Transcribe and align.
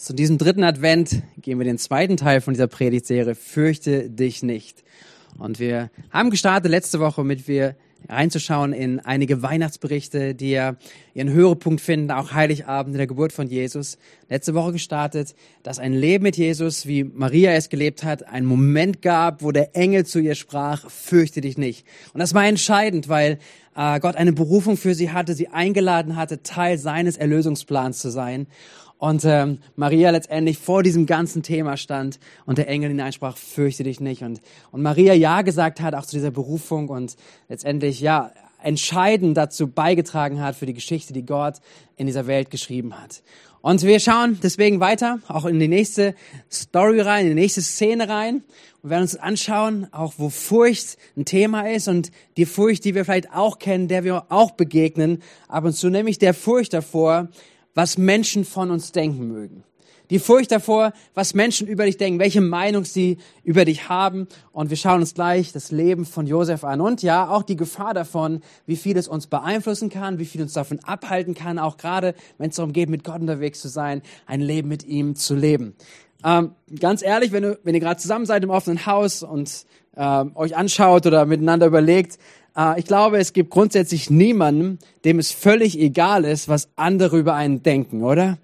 Zu 0.00 0.14
diesem 0.14 0.38
dritten 0.38 0.64
Advent 0.64 1.22
gehen 1.42 1.58
wir 1.58 1.66
den 1.66 1.76
zweiten 1.76 2.16
Teil 2.16 2.40
von 2.40 2.54
dieser 2.54 2.68
Predigtserie 2.68 3.34
Fürchte 3.34 4.08
dich 4.08 4.42
nicht. 4.42 4.82
Und 5.38 5.58
wir 5.58 5.90
haben 6.10 6.30
gestartet 6.30 6.70
letzte 6.70 7.00
Woche 7.00 7.22
mit 7.22 7.46
wir 7.46 7.76
reinzuschauen 8.08 8.72
in 8.72 9.00
einige 9.00 9.42
Weihnachtsberichte, 9.42 10.34
die 10.34 10.52
ja 10.52 10.76
ihren 11.12 11.28
Höhepunkt 11.28 11.82
finden, 11.82 12.12
auch 12.12 12.32
Heiligabend 12.32 12.94
in 12.94 12.96
der 12.98 13.08
Geburt 13.08 13.34
von 13.34 13.46
Jesus. 13.46 13.98
Letzte 14.30 14.54
Woche 14.54 14.72
gestartet, 14.72 15.34
dass 15.62 15.78
ein 15.78 15.92
Leben 15.92 16.22
mit 16.22 16.38
Jesus, 16.38 16.86
wie 16.86 17.04
Maria 17.04 17.52
es 17.52 17.68
gelebt 17.68 18.02
hat, 18.02 18.26
einen 18.26 18.46
Moment 18.46 19.02
gab, 19.02 19.42
wo 19.42 19.52
der 19.52 19.76
Engel 19.76 20.06
zu 20.06 20.18
ihr 20.18 20.34
sprach, 20.34 20.90
fürchte 20.90 21.42
dich 21.42 21.58
nicht. 21.58 21.86
Und 22.14 22.20
das 22.20 22.32
war 22.32 22.46
entscheidend, 22.46 23.10
weil 23.10 23.38
äh, 23.76 24.00
Gott 24.00 24.16
eine 24.16 24.32
Berufung 24.32 24.78
für 24.78 24.94
sie 24.94 25.10
hatte, 25.10 25.34
sie 25.34 25.48
eingeladen 25.48 26.16
hatte, 26.16 26.42
Teil 26.42 26.78
seines 26.78 27.18
Erlösungsplans 27.18 27.98
zu 27.98 28.10
sein. 28.10 28.46
Und 29.00 29.24
ähm, 29.24 29.60
Maria 29.76 30.10
letztendlich 30.10 30.58
vor 30.58 30.82
diesem 30.82 31.06
ganzen 31.06 31.42
Thema 31.42 31.78
stand 31.78 32.20
und 32.44 32.58
der 32.58 32.68
Engel 32.68 32.90
hineinsprach, 32.90 33.34
fürchte 33.34 33.82
dich 33.82 33.98
nicht. 33.98 34.22
Und, 34.22 34.42
und 34.72 34.82
Maria 34.82 35.14
Ja 35.14 35.40
gesagt 35.40 35.80
hat, 35.80 35.94
auch 35.94 36.04
zu 36.04 36.16
dieser 36.16 36.30
Berufung 36.30 36.90
und 36.90 37.16
letztendlich 37.48 38.02
ja 38.02 38.30
entscheidend 38.62 39.38
dazu 39.38 39.68
beigetragen 39.68 40.42
hat 40.42 40.54
für 40.54 40.66
die 40.66 40.74
Geschichte, 40.74 41.14
die 41.14 41.24
Gott 41.24 41.54
in 41.96 42.04
dieser 42.04 42.26
Welt 42.26 42.50
geschrieben 42.50 42.92
hat. 43.00 43.22
Und 43.62 43.82
wir 43.84 44.00
schauen 44.00 44.38
deswegen 44.42 44.80
weiter, 44.80 45.20
auch 45.28 45.46
in 45.46 45.58
die 45.58 45.68
nächste 45.68 46.14
Story 46.52 47.00
rein, 47.00 47.24
in 47.24 47.30
die 47.30 47.40
nächste 47.40 47.62
Szene 47.62 48.06
rein 48.06 48.42
und 48.82 48.90
werden 48.90 49.02
uns 49.02 49.16
anschauen, 49.16 49.86
auch 49.92 50.12
wo 50.18 50.28
Furcht 50.28 50.98
ein 51.16 51.24
Thema 51.24 51.70
ist 51.70 51.88
und 51.88 52.10
die 52.36 52.44
Furcht, 52.44 52.84
die 52.84 52.94
wir 52.94 53.06
vielleicht 53.06 53.32
auch 53.32 53.58
kennen, 53.58 53.88
der 53.88 54.04
wir 54.04 54.26
auch 54.28 54.50
begegnen, 54.50 55.22
ab 55.48 55.64
und 55.64 55.72
zu, 55.72 55.88
nämlich 55.88 56.18
der 56.18 56.34
Furcht 56.34 56.74
davor, 56.74 57.28
was 57.74 57.98
Menschen 57.98 58.44
von 58.44 58.70
uns 58.70 58.92
denken 58.92 59.28
mögen. 59.28 59.64
Die 60.10 60.18
Furcht 60.18 60.50
davor, 60.50 60.92
was 61.14 61.34
Menschen 61.34 61.68
über 61.68 61.84
dich 61.84 61.96
denken, 61.96 62.18
welche 62.18 62.40
Meinung 62.40 62.84
sie 62.84 63.18
über 63.44 63.64
dich 63.64 63.88
haben. 63.88 64.26
Und 64.50 64.68
wir 64.68 64.76
schauen 64.76 65.00
uns 65.00 65.14
gleich 65.14 65.52
das 65.52 65.70
Leben 65.70 66.04
von 66.04 66.26
Josef 66.26 66.64
an. 66.64 66.80
Und 66.80 67.02
ja, 67.02 67.28
auch 67.28 67.44
die 67.44 67.54
Gefahr 67.54 67.94
davon, 67.94 68.42
wie 68.66 68.74
viel 68.74 68.96
es 68.96 69.06
uns 69.06 69.28
beeinflussen 69.28 69.88
kann, 69.88 70.18
wie 70.18 70.24
viel 70.24 70.42
uns 70.42 70.52
davon 70.52 70.80
abhalten 70.80 71.34
kann, 71.34 71.60
auch 71.60 71.76
gerade 71.76 72.14
wenn 72.38 72.50
es 72.50 72.56
darum 72.56 72.72
geht, 72.72 72.90
mit 72.90 73.04
Gott 73.04 73.20
unterwegs 73.20 73.60
zu 73.60 73.68
sein, 73.68 74.02
ein 74.26 74.40
Leben 74.40 74.68
mit 74.68 74.82
ihm 74.82 75.14
zu 75.14 75.36
leben. 75.36 75.76
Ähm, 76.24 76.52
ganz 76.80 77.02
ehrlich, 77.02 77.30
wenn, 77.30 77.44
du, 77.44 77.58
wenn 77.62 77.74
ihr 77.74 77.80
gerade 77.80 78.00
zusammen 78.00 78.26
seid 78.26 78.42
im 78.42 78.50
offenen 78.50 78.84
Haus 78.86 79.22
und 79.22 79.64
äh, 79.94 80.24
euch 80.34 80.56
anschaut 80.56 81.06
oder 81.06 81.24
miteinander 81.24 81.66
überlegt, 81.66 82.18
ich 82.76 82.84
glaube, 82.84 83.18
es 83.18 83.32
gibt 83.32 83.50
grundsätzlich 83.50 84.10
niemanden, 84.10 84.78
dem 85.04 85.18
es 85.18 85.30
völlig 85.30 85.78
egal 85.78 86.24
ist, 86.24 86.48
was 86.48 86.68
andere 86.76 87.18
über 87.18 87.34
einen 87.34 87.62
denken, 87.62 88.02
oder? 88.02 88.38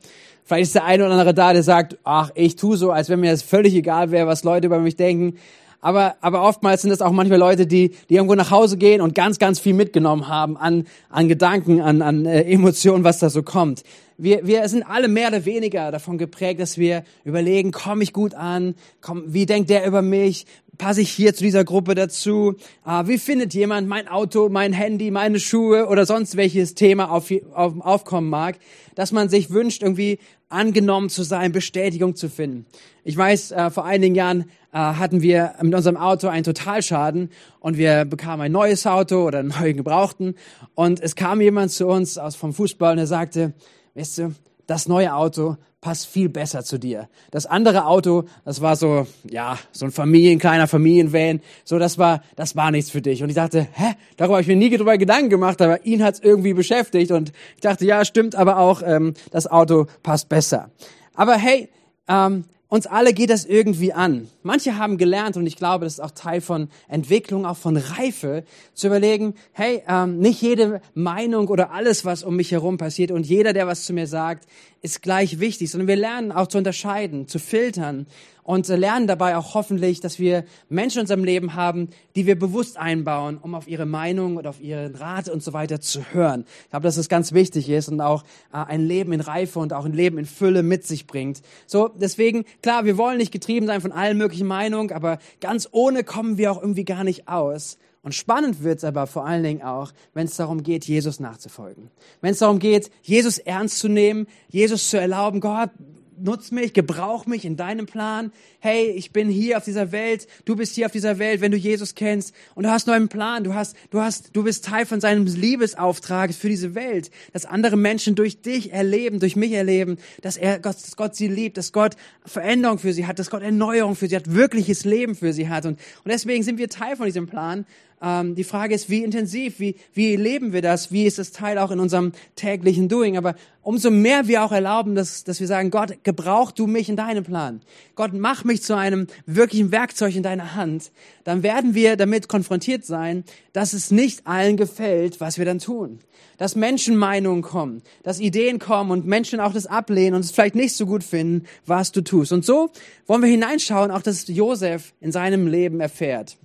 Vielleicht 0.44 0.68
ist 0.68 0.74
der 0.76 0.84
eine 0.84 1.04
oder 1.04 1.12
andere 1.12 1.34
da, 1.34 1.52
der 1.52 1.64
sagt, 1.64 1.98
ach, 2.04 2.30
ich 2.36 2.54
tu 2.54 2.76
so, 2.76 2.92
als 2.92 3.08
wenn 3.08 3.18
mir 3.18 3.32
das 3.32 3.42
völlig 3.42 3.74
egal 3.74 4.12
wäre, 4.12 4.28
was 4.28 4.44
Leute 4.44 4.68
über 4.68 4.78
mich 4.78 4.94
denken. 4.94 5.38
Aber, 5.80 6.16
aber 6.20 6.42
oftmals 6.42 6.82
sind 6.82 6.90
es 6.90 7.02
auch 7.02 7.12
manchmal 7.12 7.38
Leute, 7.38 7.66
die, 7.66 7.90
die 8.08 8.14
irgendwo 8.14 8.34
nach 8.34 8.50
Hause 8.50 8.76
gehen 8.76 9.00
und 9.00 9.14
ganz, 9.14 9.38
ganz 9.38 9.58
viel 9.58 9.74
mitgenommen 9.74 10.28
haben 10.28 10.56
an, 10.56 10.86
an 11.10 11.28
Gedanken, 11.28 11.80
an, 11.80 12.02
an 12.02 12.26
äh, 12.26 12.42
Emotionen, 12.42 13.04
was 13.04 13.18
da 13.18 13.28
so 13.28 13.42
kommt. 13.42 13.82
Wir, 14.18 14.46
wir 14.46 14.68
sind 14.68 14.82
alle 14.84 15.08
mehr 15.08 15.28
oder 15.28 15.44
weniger 15.44 15.90
davon 15.90 16.16
geprägt, 16.16 16.58
dass 16.60 16.78
wir 16.78 17.04
überlegen, 17.24 17.70
komme 17.70 18.02
ich 18.02 18.12
gut 18.12 18.34
an? 18.34 18.74
Komm, 19.00 19.24
wie 19.26 19.46
denkt 19.46 19.68
der 19.68 19.86
über 19.86 20.00
mich? 20.00 20.46
Passe 20.78 21.00
ich 21.00 21.10
hier 21.10 21.34
zu 21.34 21.44
dieser 21.44 21.64
Gruppe 21.64 21.94
dazu? 21.94 22.54
Ah, 22.84 23.06
wie 23.06 23.18
findet 23.18 23.54
jemand 23.54 23.88
mein 23.88 24.08
Auto, 24.08 24.48
mein 24.48 24.72
Handy, 24.72 25.10
meine 25.10 25.40
Schuhe 25.40 25.86
oder 25.86 26.06
sonst 26.06 26.36
welches 26.36 26.74
Thema 26.74 27.10
auf, 27.10 27.32
auf, 27.52 27.74
aufkommen 27.80 28.30
mag, 28.30 28.58
dass 28.94 29.12
man 29.12 29.28
sich 29.28 29.50
wünscht, 29.50 29.82
irgendwie 29.82 30.18
angenommen 30.48 31.10
zu 31.10 31.22
sein, 31.22 31.52
Bestätigung 31.52 32.14
zu 32.14 32.28
finden. 32.28 32.66
Ich 33.04 33.16
weiß, 33.16 33.52
äh, 33.52 33.70
vor 33.70 33.84
einigen 33.84 34.14
Jahren 34.14 34.50
äh, 34.72 34.78
hatten 34.78 35.22
wir 35.22 35.54
mit 35.62 35.74
unserem 35.74 35.96
Auto 35.96 36.28
einen 36.28 36.44
Totalschaden 36.44 37.30
und 37.60 37.76
wir 37.76 38.04
bekamen 38.04 38.42
ein 38.46 38.52
neues 38.52 38.86
Auto 38.86 39.26
oder 39.26 39.40
einen 39.40 39.48
neuen 39.48 39.76
Gebrauchten 39.76 40.34
und 40.74 41.00
es 41.00 41.16
kam 41.16 41.40
jemand 41.40 41.72
zu 41.72 41.86
uns 41.86 42.18
aus 42.18 42.36
vom 42.36 42.52
Fußball 42.52 42.92
und 42.92 42.98
er 42.98 43.06
sagte, 43.06 43.54
weißt 43.94 44.18
du, 44.18 44.34
das 44.66 44.88
neue 44.88 45.14
Auto 45.14 45.56
passt 45.86 46.08
viel 46.08 46.28
besser 46.28 46.64
zu 46.64 46.78
dir. 46.78 47.08
Das 47.30 47.46
andere 47.46 47.86
Auto, 47.86 48.24
das 48.44 48.60
war 48.60 48.74
so, 48.74 49.06
ja, 49.22 49.56
so 49.70 49.84
ein 49.84 49.92
Familien, 49.92 50.40
kleiner 50.40 50.66
Familienvan, 50.66 51.40
so 51.62 51.78
das 51.78 51.96
war, 51.96 52.24
das 52.34 52.56
war 52.56 52.72
nichts 52.72 52.90
für 52.90 53.00
dich. 53.00 53.22
Und 53.22 53.28
ich 53.28 53.36
dachte, 53.36 53.68
hä, 53.72 53.94
darüber 54.16 54.34
habe 54.34 54.42
ich 54.42 54.48
mir 54.48 54.56
nie 54.56 54.76
drüber 54.76 54.98
Gedanken 54.98 55.30
gemacht, 55.30 55.62
aber 55.62 55.86
ihn 55.86 56.02
hat's 56.02 56.18
irgendwie 56.18 56.54
beschäftigt 56.54 57.12
und 57.12 57.30
ich 57.54 57.60
dachte, 57.60 57.84
ja, 57.84 58.04
stimmt, 58.04 58.34
aber 58.34 58.58
auch 58.58 58.82
ähm, 58.84 59.14
das 59.30 59.46
Auto 59.46 59.86
passt 60.02 60.28
besser. 60.28 60.70
Aber 61.14 61.36
hey, 61.36 61.68
ähm, 62.08 62.46
uns 62.68 62.86
alle 62.86 63.12
geht 63.12 63.30
das 63.30 63.44
irgendwie 63.44 63.92
an. 63.92 64.28
Manche 64.42 64.76
haben 64.76 64.98
gelernt, 64.98 65.36
und 65.36 65.46
ich 65.46 65.56
glaube, 65.56 65.84
das 65.84 65.94
ist 65.94 66.00
auch 66.00 66.10
Teil 66.10 66.40
von 66.40 66.68
Entwicklung, 66.88 67.46
auch 67.46 67.56
von 67.56 67.76
Reife, 67.76 68.44
zu 68.74 68.88
überlegen, 68.88 69.34
hey, 69.52 69.82
ähm, 69.88 70.18
nicht 70.18 70.42
jede 70.42 70.80
Meinung 70.94 71.48
oder 71.48 71.70
alles, 71.70 72.04
was 72.04 72.24
um 72.24 72.36
mich 72.36 72.50
herum 72.50 72.76
passiert 72.76 73.12
und 73.12 73.26
jeder, 73.26 73.52
der 73.52 73.66
was 73.66 73.84
zu 73.84 73.92
mir 73.92 74.06
sagt, 74.06 74.46
ist 74.82 75.02
gleich 75.02 75.38
wichtig, 75.38 75.70
sondern 75.70 75.88
wir 75.88 75.96
lernen 75.96 76.32
auch 76.32 76.48
zu 76.48 76.58
unterscheiden, 76.58 77.28
zu 77.28 77.38
filtern 77.38 78.06
und 78.46 78.68
lernen 78.68 79.08
dabei 79.08 79.36
auch 79.36 79.54
hoffentlich, 79.54 79.98
dass 79.98 80.20
wir 80.20 80.44
Menschen 80.68 80.98
in 80.98 81.00
unserem 81.02 81.24
Leben 81.24 81.54
haben, 81.54 81.88
die 82.14 82.26
wir 82.26 82.38
bewusst 82.38 82.76
einbauen, 82.76 83.38
um 83.42 83.56
auf 83.56 83.66
ihre 83.66 83.86
Meinung 83.86 84.36
und 84.36 84.46
auf 84.46 84.60
ihren 84.60 84.94
Rat 84.94 85.28
und 85.28 85.42
so 85.42 85.52
weiter 85.52 85.80
zu 85.80 86.12
hören. 86.12 86.44
Ich 86.62 86.70
glaube, 86.70 86.84
dass 86.84 86.94
das 86.94 87.08
ganz 87.08 87.32
wichtig 87.32 87.68
ist 87.68 87.88
und 87.88 88.00
auch 88.00 88.22
äh, 88.52 88.58
ein 88.58 88.86
Leben 88.86 89.12
in 89.12 89.20
Reife 89.20 89.58
und 89.58 89.72
auch 89.72 89.84
ein 89.84 89.94
Leben 89.94 90.16
in 90.16 90.26
Fülle 90.26 90.62
mit 90.62 90.86
sich 90.86 91.08
bringt. 91.08 91.42
So, 91.66 91.88
deswegen, 91.88 92.44
klar, 92.62 92.84
wir 92.84 92.96
wollen 92.96 93.18
nicht 93.18 93.32
getrieben 93.32 93.66
sein 93.66 93.80
von 93.80 93.90
allen 93.90 94.16
möglichen 94.16 94.46
Meinungen, 94.46 94.92
aber 94.92 95.18
ganz 95.40 95.68
ohne 95.72 96.04
kommen 96.04 96.38
wir 96.38 96.52
auch 96.52 96.62
irgendwie 96.62 96.84
gar 96.84 97.02
nicht 97.02 97.26
aus. 97.26 97.78
Und 98.02 98.14
spannend 98.14 98.62
wird's 98.62 98.84
aber 98.84 99.08
vor 99.08 99.26
allen 99.26 99.42
Dingen 99.42 99.62
auch, 99.62 99.90
wenn 100.14 100.28
es 100.28 100.36
darum 100.36 100.62
geht, 100.62 100.84
Jesus 100.84 101.18
nachzufolgen. 101.18 101.90
Wenn 102.20 102.30
es 102.30 102.38
darum 102.38 102.60
geht, 102.60 102.92
Jesus 103.02 103.38
ernst 103.38 103.80
zu 103.80 103.88
nehmen, 103.88 104.28
Jesus 104.48 104.88
zu 104.88 105.00
erlauben, 105.00 105.40
Gott, 105.40 105.70
nutz 106.18 106.50
mich, 106.50 106.72
gebrauch 106.72 107.26
mich 107.26 107.44
in 107.44 107.56
deinem 107.56 107.86
Plan. 107.86 108.32
Hey, 108.60 108.90
ich 108.90 109.12
bin 109.12 109.28
hier 109.28 109.58
auf 109.58 109.64
dieser 109.64 109.92
Welt, 109.92 110.26
du 110.44 110.56
bist 110.56 110.74
hier 110.74 110.86
auf 110.86 110.92
dieser 110.92 111.18
Welt, 111.18 111.40
wenn 111.40 111.52
du 111.52 111.58
Jesus 111.58 111.94
kennst. 111.94 112.34
Und 112.54 112.64
du 112.64 112.70
hast 112.70 112.86
nur 112.86 112.96
einen 112.96 113.08
Plan, 113.08 113.44
du 113.44 113.54
hast, 113.54 113.76
du 113.90 114.00
hast, 114.00 114.30
du 114.34 114.42
bist 114.42 114.64
Teil 114.64 114.86
von 114.86 115.00
seinem 115.00 115.26
Liebesauftrag 115.26 116.32
für 116.34 116.48
diese 116.48 116.74
Welt, 116.74 117.10
dass 117.32 117.44
andere 117.44 117.76
Menschen 117.76 118.14
durch 118.14 118.42
dich 118.42 118.72
erleben, 118.72 119.20
durch 119.20 119.36
mich 119.36 119.52
erleben, 119.52 119.98
dass 120.22 120.36
er, 120.36 120.58
Gott, 120.58 120.76
dass 120.76 120.96
Gott 120.96 121.16
sie 121.16 121.28
liebt, 121.28 121.56
dass 121.56 121.72
Gott 121.72 121.96
Veränderung 122.24 122.78
für 122.78 122.92
sie 122.92 123.06
hat, 123.06 123.18
dass 123.18 123.30
Gott 123.30 123.42
Erneuerung 123.42 123.96
für 123.96 124.08
sie 124.08 124.16
hat, 124.16 124.34
wirkliches 124.34 124.84
Leben 124.84 125.14
für 125.14 125.32
sie 125.32 125.48
hat. 125.48 125.66
Und, 125.66 125.78
und 126.04 126.10
deswegen 126.10 126.42
sind 126.42 126.58
wir 126.58 126.68
Teil 126.68 126.96
von 126.96 127.06
diesem 127.06 127.26
Plan 127.26 127.66
ähm, 128.02 128.34
die 128.34 128.44
Frage 128.44 128.74
ist, 128.74 128.90
wie 128.90 129.02
intensiv, 129.02 129.58
wie, 129.58 129.76
wie 129.94 130.16
leben 130.16 130.52
wir 130.52 130.62
das, 130.62 130.92
wie 130.92 131.06
ist 131.06 131.18
das 131.18 131.32
Teil 131.32 131.58
auch 131.58 131.70
in 131.70 131.80
unserem 131.80 132.12
täglichen 132.34 132.88
Doing. 132.88 133.16
Aber 133.16 133.34
umso 133.62 133.90
mehr 133.90 134.28
wir 134.28 134.44
auch 134.44 134.52
erlauben, 134.52 134.94
dass, 134.94 135.24
dass 135.24 135.40
wir 135.40 135.46
sagen, 135.46 135.70
Gott, 135.70 136.04
gebrauch 136.04 136.52
du 136.52 136.66
mich 136.66 136.88
in 136.88 136.96
deinem 136.96 137.24
Plan. 137.24 137.62
Gott, 137.94 138.12
mach 138.12 138.44
mich 138.44 138.62
zu 138.62 138.76
einem 138.76 139.06
wirklichen 139.24 139.72
Werkzeug 139.72 140.14
in 140.14 140.22
deiner 140.22 140.54
Hand. 140.54 140.92
Dann 141.24 141.42
werden 141.42 141.74
wir 141.74 141.96
damit 141.96 142.28
konfrontiert 142.28 142.84
sein, 142.84 143.24
dass 143.52 143.72
es 143.72 143.90
nicht 143.90 144.26
allen 144.26 144.56
gefällt, 144.56 145.20
was 145.20 145.38
wir 145.38 145.44
dann 145.44 145.58
tun. 145.58 145.98
Dass 146.36 146.54
Menschenmeinungen 146.54 147.42
kommen, 147.42 147.82
dass 148.02 148.20
Ideen 148.20 148.58
kommen 148.58 148.90
und 148.90 149.06
Menschen 149.06 149.40
auch 149.40 149.54
das 149.54 149.66
ablehnen 149.66 150.14
und 150.14 150.20
es 150.20 150.30
vielleicht 150.30 150.54
nicht 150.54 150.76
so 150.76 150.84
gut 150.84 151.02
finden, 151.02 151.46
was 151.64 151.92
du 151.92 152.02
tust. 152.02 152.32
Und 152.32 152.44
so 152.44 152.70
wollen 153.06 153.22
wir 153.22 153.30
hineinschauen, 153.30 153.90
auch 153.90 154.02
dass 154.02 154.28
Josef 154.28 154.92
in 155.00 155.12
seinem 155.12 155.46
Leben 155.46 155.80
erfährt. 155.80 156.36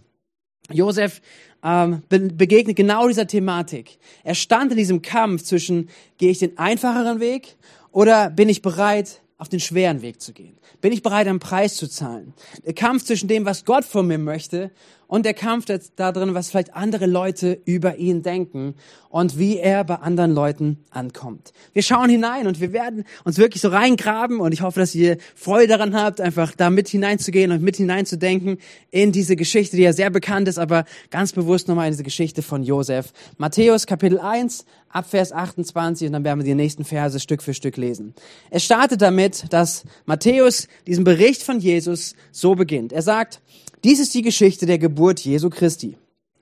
Josef 0.74 1.22
ähm, 1.64 2.02
be 2.09 2.20
begegnet 2.20 2.76
genau 2.76 3.08
dieser 3.08 3.28
Thematik. 3.28 4.00
Er 4.24 4.36
stand 4.36 4.72
in 4.72 4.78
diesem 4.78 5.02
Kampf 5.02 5.44
zwischen, 5.44 5.90
gehe 6.18 6.32
ich 6.32 6.40
den 6.40 6.58
einfacheren 6.58 7.20
Weg 7.20 7.56
oder 7.92 8.30
bin 8.30 8.50
ich 8.50 8.62
bereit, 8.62 9.22
auf 9.38 9.50
den 9.50 9.60
schweren 9.60 10.04
Weg 10.04 10.22
zu 10.22 10.34
gehen? 10.34 10.56
Bin 10.81 10.94
ich 10.94 11.01
bereit, 11.01 11.28
einen 11.28 11.40
Preis 11.40 11.75
zu 11.75 11.88
zahlen? 11.88 12.36
Der 12.63 12.74
Kampf 12.74 13.06
zwischen 13.06 13.28
dem, 13.28 13.44
was 13.44 13.66
Gott 13.66 13.84
von 13.84 14.06
mir 14.06 14.19
möchte 14.19 14.69
und 15.12 15.25
der 15.25 15.34
Kampf 15.34 15.66
da 15.98 16.13
drin, 16.13 16.34
was 16.36 16.50
vielleicht 16.50 16.74
andere 16.74 17.06
Leute 17.06 17.60
über 17.66 17.98
ihn 17.98 18.24
denken 18.24 18.75
und 19.10 19.38
wie 19.38 19.58
er 19.58 19.84
bei 19.84 19.96
anderen 19.96 20.34
Leuten 20.34 20.86
ankommt. 20.90 21.52
Wir 21.74 21.81
schauen 21.81 22.10
hinein 22.10 22.48
und 22.48 22.62
wir 22.62 22.72
werden 22.72 23.04
uns 23.25 23.38
wirklich 23.38 23.62
so 23.62 23.68
reingraben 23.68 24.40
und 24.40 24.54
ich 24.54 24.62
hoffe, 24.62 24.80
dass 24.80 24.96
ihr 24.96 25.18
Freude 25.36 25.68
daran 25.68 25.96
habt, 25.96 26.22
einfach 26.22 26.56
da 26.56 26.69
mit 26.69 26.88
hineinzugehen 26.88 27.52
und 27.52 27.62
mit 27.62 27.75
hineinzudenken 27.75 28.58
in 28.90 29.12
diese 29.12 29.36
Geschichte, 29.36 29.75
die 29.75 29.84
ja 29.84 29.92
sehr 29.92 30.12
bekannt 30.12 30.48
ist, 30.48 30.58
aber 30.58 30.86
ganz 31.10 31.34
bewusst 31.34 31.68
nochmal 31.68 31.88
in 31.88 31.92
diese 31.92 32.04
Geschichte 32.04 32.42
von 32.42 32.64
Josef. 32.64 33.12
Matthäus 33.38 33.88
Kapitel 33.88 34.18
1 34.18 34.64
ab 34.88 35.10
Vers 35.10 35.34
28 35.34 36.07
und 36.07 36.14
dann 36.14 36.24
werden 36.24 36.40
wir 36.40 36.46
die 36.46 36.56
nächsten 36.56 36.86
Verse 36.86 37.19
Stück 37.19 37.44
für 37.44 37.54
Stück 37.54 37.75
lesen. 37.75 38.14
Es 38.50 38.64
startet 38.64 39.02
damit, 39.02 39.52
dass 39.52 39.84
Matthäus 40.06 40.69
diesen 40.88 41.04
Bericht 41.04 41.44
von 41.44 41.60
Jesus 41.60 42.16
so 42.31 42.56
beginnt. 42.56 42.94
Er 42.94 43.02
sagt, 43.02 43.42
dies 43.83 44.00
ist 44.00 44.13
die 44.13 44.22
Geschichte 44.22 44.66
der 44.66 44.78
Geburt 44.78 45.19
Jesu 45.22 45.50
Christi. 45.50 45.98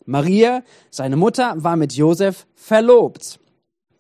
Maria, 0.05 0.63
seine 0.89 1.15
Mutter, 1.15 1.53
war 1.57 1.75
mit 1.75 1.93
Josef 1.93 2.47
verlobt. 2.55 3.39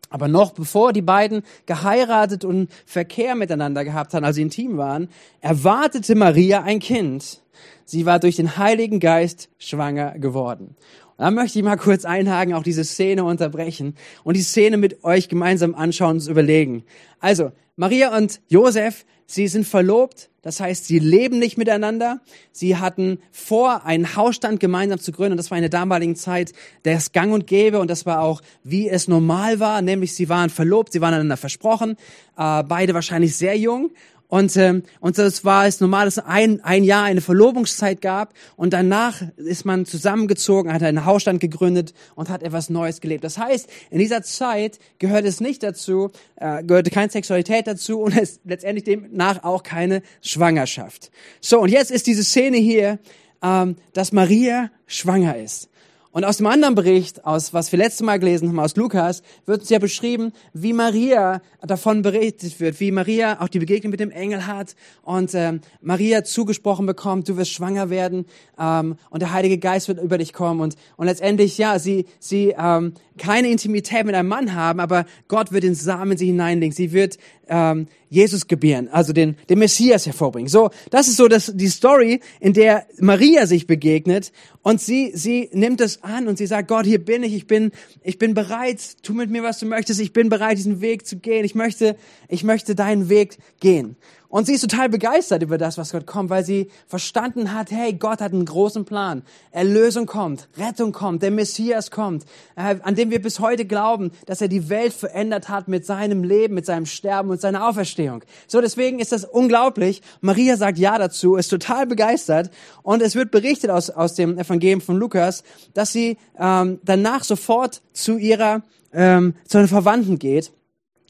Aber 0.09 0.27
noch 0.27 0.51
bevor 0.51 0.91
die 0.91 1.03
beiden 1.03 1.43
geheiratet 1.65 2.43
und 2.43 2.69
Verkehr 2.85 3.35
miteinander 3.35 3.85
gehabt 3.85 4.13
haben, 4.13 4.25
also 4.25 4.41
intim 4.41 4.77
waren, 4.77 5.09
erwartete 5.39 6.15
Maria 6.15 6.63
ein 6.63 6.79
Kind. 6.79 7.43
Sie 7.85 8.05
war 8.05 8.19
durch 8.19 8.35
den 8.35 8.57
Heiligen 8.57 8.99
Geist 8.99 9.49
schwanger 9.59 10.17
geworden. 10.17 10.75
Und 11.17 11.25
da 11.25 11.31
möchte 11.31 11.59
ich 11.59 11.65
mal 11.65 11.77
kurz 11.77 12.05
einhaken, 12.05 12.53
auch 12.53 12.63
diese 12.63 12.83
Szene 12.83 13.23
unterbrechen 13.23 13.95
und 14.23 14.35
die 14.35 14.41
Szene 14.41 14.77
mit 14.77 15.03
euch 15.03 15.29
gemeinsam 15.29 15.75
anschauen 15.75 16.17
und 16.17 16.27
überlegen. 16.27 16.83
Also, 17.19 17.51
Maria 17.75 18.17
und 18.17 18.41
Josef, 18.47 19.05
sie 19.29 19.47
sind 19.47 19.67
verlobt, 19.67 20.29
das 20.41 20.59
heißt, 20.61 20.85
sie 20.85 20.99
leben 20.99 21.37
nicht 21.37 21.57
miteinander. 21.57 22.21
Sie 22.51 22.77
hatten 22.77 23.19
vor, 23.31 23.85
einen 23.85 24.15
Hausstand 24.15 24.59
gemeinsam 24.59 24.99
zu 24.99 25.11
gründen. 25.11 25.33
Und 25.33 25.37
das 25.37 25.51
war 25.51 25.57
in 25.57 25.63
der 25.63 25.69
damaligen 25.69 26.15
Zeit 26.15 26.53
das 26.83 27.11
Gang 27.11 27.33
und 27.33 27.45
Gäbe. 27.45 27.79
Und 27.79 27.89
das 27.89 28.05
war 28.05 28.21
auch, 28.21 28.41
wie 28.63 28.87
es 28.87 29.07
normal 29.07 29.59
war. 29.59 29.81
Nämlich, 29.81 30.15
sie 30.15 30.29
waren 30.29 30.49
verlobt, 30.49 30.93
sie 30.93 31.01
waren 31.01 31.13
einander 31.13 31.37
versprochen. 31.37 31.97
Äh, 32.37 32.63
beide 32.63 32.93
wahrscheinlich 32.93 33.35
sehr 33.35 33.57
jung. 33.57 33.91
Und, 34.29 34.55
ähm, 34.57 34.83
und 34.99 35.17
das 35.17 35.43
war 35.43 35.65
es 35.65 35.81
normal, 35.81 36.05
dass 36.05 36.19
ein, 36.19 36.63
ein 36.63 36.83
Jahr 36.83 37.03
eine 37.03 37.19
Verlobungszeit 37.19 37.99
gab 37.99 38.35
und 38.55 38.73
danach 38.73 39.23
ist 39.37 39.65
man 39.65 39.87
zusammengezogen, 39.87 40.71
hat 40.71 40.83
einen 40.83 41.03
Hausstand 41.03 41.39
gegründet 41.39 41.95
und 42.13 42.29
hat 42.29 42.43
etwas 42.43 42.69
Neues 42.69 43.01
gelebt. 43.01 43.23
Das 43.23 43.39
heißt, 43.39 43.67
in 43.89 43.97
dieser 43.97 44.21
Zeit 44.21 44.77
gehört 44.99 45.25
es 45.25 45.41
nicht 45.41 45.63
dazu, 45.63 46.11
äh, 46.35 46.63
gehörte 46.63 46.91
keine 46.91 47.09
Sexualität 47.09 47.65
dazu 47.65 48.01
und 48.01 48.15
es 48.15 48.39
letztendlich 48.45 48.83
demnach 48.83 49.43
auch 49.43 49.63
keine 49.63 50.03
Schwangerschaft. 50.21 51.09
So, 51.41 51.59
und 51.59 51.69
jetzt 51.69 51.89
ist 51.89 52.05
diese 52.05 52.23
Szene 52.23 52.57
hier, 52.57 52.99
ähm, 53.41 53.77
dass 53.93 54.11
Maria 54.11 54.69
schwanger 54.85 55.37
ist. 55.37 55.69
Und 56.11 56.25
aus 56.25 56.37
dem 56.37 56.47
anderen 56.47 56.73
Bericht, 56.73 57.23
aus 57.23 57.53
was 57.53 57.71
wir 57.71 57.77
letztes 57.77 58.01
Mal 58.01 58.17
gelesen 58.17 58.49
haben, 58.49 58.59
aus 58.59 58.75
Lukas, 58.75 59.21
wird 59.45 59.61
uns 59.61 59.69
ja 59.69 59.77
beschrieben, 59.77 60.33
wie 60.53 60.73
Maria 60.73 61.39
davon 61.61 62.01
berichtet 62.01 62.59
wird, 62.59 62.79
wie 62.79 62.91
Maria 62.91 63.41
auch 63.41 63.47
die 63.47 63.59
Begegnung 63.59 63.91
mit 63.91 63.99
dem 63.99 64.09
Engel 64.09 64.47
hat 64.47 64.75
und 65.03 65.35
ähm, 65.35 65.61
Maria 65.81 66.23
zugesprochen 66.23 66.87
bekommt, 66.87 67.29
du 67.29 67.37
wirst 67.37 67.51
schwanger 67.51 67.91
werden 67.91 68.25
ähm, 68.59 68.95
und 69.11 69.21
der 69.21 69.33
Heilige 69.33 69.59
Geist 69.59 69.87
wird 69.87 70.01
über 70.01 70.17
dich 70.17 70.33
kommen 70.33 70.61
und, 70.61 70.75
und 70.97 71.05
letztendlich, 71.05 71.59
ja, 71.59 71.77
sie, 71.77 72.07
sie 72.19 72.55
ähm, 72.57 72.93
keine 73.19 73.49
Intimität 73.49 74.05
mit 74.05 74.15
einem 74.15 74.29
Mann 74.29 74.55
haben, 74.55 74.79
aber 74.79 75.05
Gott 75.27 75.51
wird 75.51 75.63
den 75.63 75.75
Samen 75.75 76.13
in 76.13 76.17
sie 76.17 76.25
hineinlegen. 76.25 76.73
Sie 76.73 76.91
wird 76.91 77.17
ähm, 77.47 77.87
Jesus 78.09 78.47
gebären, 78.47 78.87
also 78.87 79.13
den, 79.13 79.35
den 79.49 79.59
Messias 79.59 80.07
hervorbringen. 80.07 80.49
So, 80.49 80.71
das 80.89 81.07
ist 81.07 81.17
so 81.17 81.27
das, 81.27 81.51
die 81.53 81.67
Story, 81.67 82.21
in 82.39 82.53
der 82.53 82.87
Maria 82.99 83.45
sich 83.45 83.67
begegnet 83.67 84.31
und 84.63 84.81
sie, 84.81 85.11
sie 85.13 85.49
nimmt 85.53 85.81
es 85.81 86.03
an 86.03 86.27
und 86.27 86.37
sie 86.37 86.47
sagt, 86.47 86.67
Gott, 86.67 86.85
hier 86.85 87.03
bin 87.03 87.21
ich, 87.21 87.35
ich 87.35 87.45
bin, 87.45 87.71
ich 88.01 88.17
bin 88.17 88.33
bereit, 88.33 88.79
tu 89.03 89.13
mit 89.13 89.29
mir, 89.29 89.43
was 89.43 89.59
du 89.59 89.67
möchtest, 89.67 89.99
ich 89.99 90.13
bin 90.13 90.29
bereit, 90.29 90.57
diesen 90.57 90.81
Weg 90.81 91.05
zu 91.05 91.17
gehen, 91.17 91.45
ich 91.45 91.53
möchte, 91.53 91.95
ich 92.27 92.43
möchte 92.43 92.73
deinen 92.73 93.09
Weg 93.09 93.37
gehen. 93.59 93.95
Und 94.29 94.45
sie 94.45 94.53
ist 94.53 94.61
total 94.61 94.89
begeistert 94.89 95.41
über 95.41 95.57
das, 95.57 95.79
was 95.79 95.91
Gott 95.91 96.05
kommt, 96.05 96.29
weil 96.29 96.45
sie 96.45 96.69
verstanden 96.87 97.51
hat, 97.51 97.71
hey, 97.71 97.93
Gott 97.93 98.21
hat 98.21 98.31
einen 98.31 98.45
großen 98.45 98.85
Plan. 98.85 99.23
Erlösung 99.49 100.05
kommt, 100.05 100.47
Rettung 100.55 100.91
kommt, 100.91 101.23
der 101.23 101.31
Messias 101.31 101.89
kommt, 101.89 102.25
äh, 102.55 102.75
an 102.83 102.93
dem 102.93 103.09
wir 103.09 103.23
bis 103.23 103.39
heute 103.39 103.65
glauben, 103.65 104.11
dass 104.27 104.39
er 104.41 104.47
die 104.47 104.69
Welt 104.69 104.93
verändert 104.93 105.49
hat 105.49 105.67
mit 105.67 105.83
seinem 105.83 106.23
Leben, 106.23 106.53
mit 106.53 106.67
seinem 106.67 106.85
Sterben 106.85 107.31
und 107.31 107.41
seiner 107.41 107.67
Auferstehung. 107.67 108.23
So, 108.47 108.61
deswegen 108.61 108.99
ist 108.99 109.11
das 109.11 109.25
unglaublich. 109.25 110.03
Maria 110.21 110.57
sagt 110.57 110.77
Ja 110.77 110.99
dazu, 110.99 111.35
ist 111.35 111.49
total 111.49 111.87
begeistert. 111.87 112.51
Und 112.83 113.01
es 113.01 113.15
wird 113.15 113.31
berichtet 113.31 113.71
aus, 113.71 113.89
aus 113.89 114.13
dem 114.13 114.37
Evangelium 114.37 114.81
von 114.81 114.97
Lukas, 114.97 115.43
dass 115.73 115.91
sie 115.91 116.17
ähm, 116.37 116.79
danach 116.83 117.23
sofort 117.23 117.81
zu 117.93 118.17
ihrer, 118.17 118.61
ähm, 118.93 119.33
zu 119.47 119.57
einer 119.57 119.67
Verwandten 119.67 120.19
geht, 120.19 120.51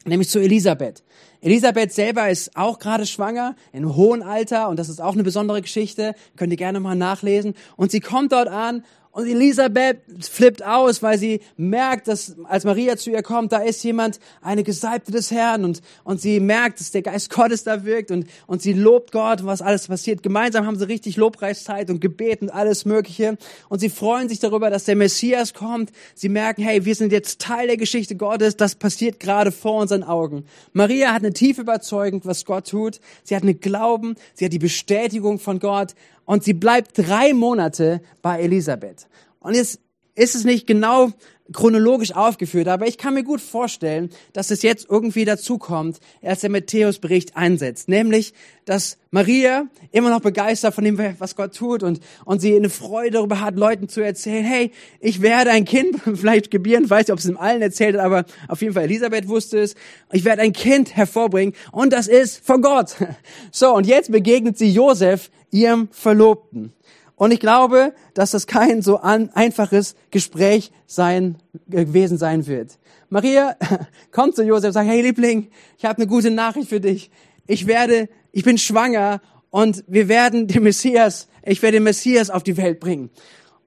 nämlich 0.05 0.29
zu 0.29 0.39
Elisabeth. 0.39 1.03
Elisabeth 1.41 1.93
selber 1.93 2.29
ist 2.29 2.55
auch 2.55 2.79
gerade 2.79 3.05
schwanger, 3.05 3.55
in 3.71 3.95
hohem 3.95 4.21
Alter, 4.23 4.69
und 4.69 4.77
das 4.77 4.89
ist 4.89 5.01
auch 5.01 5.13
eine 5.13 5.23
besondere 5.23 5.61
Geschichte, 5.61 6.15
könnt 6.35 6.51
ihr 6.51 6.57
gerne 6.57 6.79
mal 6.79 6.95
nachlesen. 6.95 7.53
Und 7.77 7.91
sie 7.91 7.99
kommt 7.99 8.31
dort 8.31 8.49
an 8.49 8.83
und 9.19 9.27
Elisabeth 9.27 9.97
flippt 10.21 10.63
aus, 10.65 11.03
weil 11.03 11.17
sie 11.17 11.41
merkt, 11.57 12.07
dass 12.07 12.35
als 12.45 12.63
Maria 12.63 12.95
zu 12.95 13.09
ihr 13.11 13.21
kommt, 13.21 13.51
da 13.51 13.57
ist 13.57 13.83
jemand, 13.83 14.19
eine 14.41 14.63
Gesalbte 14.63 15.11
des 15.11 15.29
Herrn 15.29 15.65
und, 15.65 15.81
und 16.03 16.21
sie 16.21 16.39
merkt, 16.39 16.79
dass 16.79 16.91
der 16.91 17.01
Geist 17.01 17.29
Gottes 17.29 17.63
da 17.63 17.83
wirkt 17.83 18.11
und, 18.11 18.27
und 18.47 18.61
sie 18.61 18.73
lobt 18.73 19.11
Gott, 19.11 19.45
was 19.45 19.61
alles 19.61 19.87
passiert. 19.87 20.23
Gemeinsam 20.23 20.65
haben 20.65 20.77
sie 20.77 20.87
richtig 20.87 21.17
Lobpreiszeit 21.17 21.89
und 21.89 21.99
Gebet 21.99 22.41
und 22.41 22.49
alles 22.49 22.85
Mögliche 22.85 23.37
und 23.67 23.79
sie 23.79 23.89
freuen 23.89 24.29
sich 24.29 24.39
darüber, 24.39 24.69
dass 24.69 24.85
der 24.85 24.95
Messias 24.95 25.53
kommt. 25.53 25.91
Sie 26.15 26.29
merken, 26.29 26.63
hey, 26.63 26.85
wir 26.85 26.95
sind 26.95 27.11
jetzt 27.11 27.41
Teil 27.41 27.67
der 27.67 27.77
Geschichte 27.77 28.15
Gottes, 28.15 28.55
das 28.55 28.75
passiert 28.75 29.19
gerade 29.19 29.51
vor 29.51 29.81
unseren 29.81 30.03
Augen. 30.03 30.45
Maria 30.71 31.13
hat 31.13 31.23
eine 31.23 31.33
tiefe 31.33 31.61
Überzeugung, 31.61 32.21
was 32.23 32.45
Gott 32.45 32.69
tut. 32.69 33.01
Sie 33.23 33.35
hat 33.35 33.43
einen 33.43 33.59
Glauben, 33.59 34.15
sie 34.33 34.45
hat 34.45 34.53
die 34.53 34.59
Bestätigung 34.59 35.39
von 35.39 35.59
Gott 35.59 35.93
und 36.29 36.43
sie 36.43 36.53
bleibt 36.53 36.91
drei 36.95 37.33
Monate 37.33 38.01
bei 38.21 38.39
Elisabeth. 38.41 39.07
Und 39.39 39.55
jetzt 39.55 39.79
ist 40.13 40.35
es 40.35 40.43
nicht 40.43 40.67
genau 40.67 41.11
chronologisch 41.51 42.11
aufgeführt, 42.11 42.67
aber 42.67 42.85
ich 42.85 42.99
kann 42.99 43.15
mir 43.15 43.23
gut 43.23 43.41
vorstellen, 43.41 44.11
dass 44.33 44.51
es 44.51 44.61
jetzt 44.61 44.85
irgendwie 44.91 45.25
dazukommt, 45.25 45.99
als 46.21 46.41
der 46.41 46.51
Matthäus-Bericht 46.51 47.35
einsetzt. 47.35 47.89
Nämlich, 47.89 48.35
dass 48.65 48.99
Maria 49.09 49.65
immer 49.91 50.11
noch 50.11 50.21
begeistert 50.21 50.75
von 50.75 50.83
dem, 50.83 50.99
was 51.17 51.35
Gott 51.35 51.55
tut 51.55 51.81
und, 51.81 51.99
und 52.25 52.41
sie 52.41 52.55
eine 52.55 52.69
Freude 52.69 53.13
darüber 53.17 53.41
hat, 53.41 53.55
Leuten 53.55 53.89
zu 53.89 54.01
erzählen, 54.01 54.45
hey, 54.45 54.71
ich 54.99 55.23
werde 55.23 55.49
ein 55.49 55.65
Kind 55.65 55.99
vielleicht 56.13 56.51
gebieren, 56.51 56.87
weiß 56.87 57.07
nicht, 57.07 57.13
ob 57.13 57.17
es 57.17 57.25
ihm 57.25 57.37
allen 57.37 57.63
erzählt 57.63 57.95
hat, 57.95 58.05
aber 58.05 58.25
auf 58.47 58.61
jeden 58.61 58.75
Fall 58.75 58.83
Elisabeth 58.83 59.27
wusste 59.27 59.57
es, 59.57 59.73
ich 60.11 60.25
werde 60.25 60.43
ein 60.43 60.53
Kind 60.53 60.95
hervorbringen 60.95 61.55
und 61.71 61.91
das 61.91 62.07
ist 62.07 62.45
von 62.45 62.61
Gott. 62.61 62.97
So, 63.51 63.73
und 63.73 63.87
jetzt 63.87 64.11
begegnet 64.11 64.59
sie 64.59 64.69
Josef, 64.71 65.31
ihrem 65.51 65.89
Verlobten. 65.91 66.73
Und 67.15 67.31
ich 67.31 67.39
glaube, 67.39 67.93
dass 68.13 68.31
das 68.31 68.47
kein 68.47 68.81
so 68.81 68.97
an, 68.97 69.29
einfaches 69.33 69.95
Gespräch 70.09 70.71
sein, 70.87 71.37
gewesen 71.67 72.17
sein 72.17 72.47
wird. 72.47 72.79
Maria 73.09 73.57
kommt 74.11 74.35
zu 74.35 74.43
Josef 74.43 74.67
und 74.67 74.73
sagt, 74.73 74.87
hey 74.87 75.01
Liebling, 75.01 75.49
ich 75.77 75.85
habe 75.85 75.97
eine 75.97 76.07
gute 76.07 76.31
Nachricht 76.31 76.69
für 76.69 76.79
dich. 76.79 77.11
Ich 77.45 77.67
werde, 77.67 78.07
ich 78.31 78.43
bin 78.43 78.57
schwanger 78.57 79.21
und 79.49 79.83
wir 79.87 80.07
werden 80.07 80.47
den 80.47 80.63
Messias, 80.63 81.27
ich 81.43 81.61
werde 81.61 81.77
den 81.77 81.83
Messias 81.83 82.29
auf 82.29 82.43
die 82.43 82.57
Welt 82.57 82.79
bringen. 82.79 83.09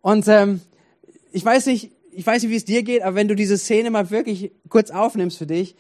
Und 0.00 0.28
ähm, 0.28 0.60
ich 1.32 1.44
weiß 1.44 1.66
nicht, 1.66 1.92
ich 2.10 2.26
weiß 2.26 2.42
nicht, 2.42 2.52
wie 2.52 2.56
es 2.56 2.64
dir 2.64 2.82
geht, 2.82 3.02
aber 3.02 3.16
wenn 3.16 3.28
du 3.28 3.34
diese 3.34 3.58
Szene 3.58 3.90
mal 3.90 4.10
wirklich 4.10 4.52
kurz 4.68 4.90
aufnimmst 4.90 5.38
für 5.38 5.46
dich, 5.46 5.76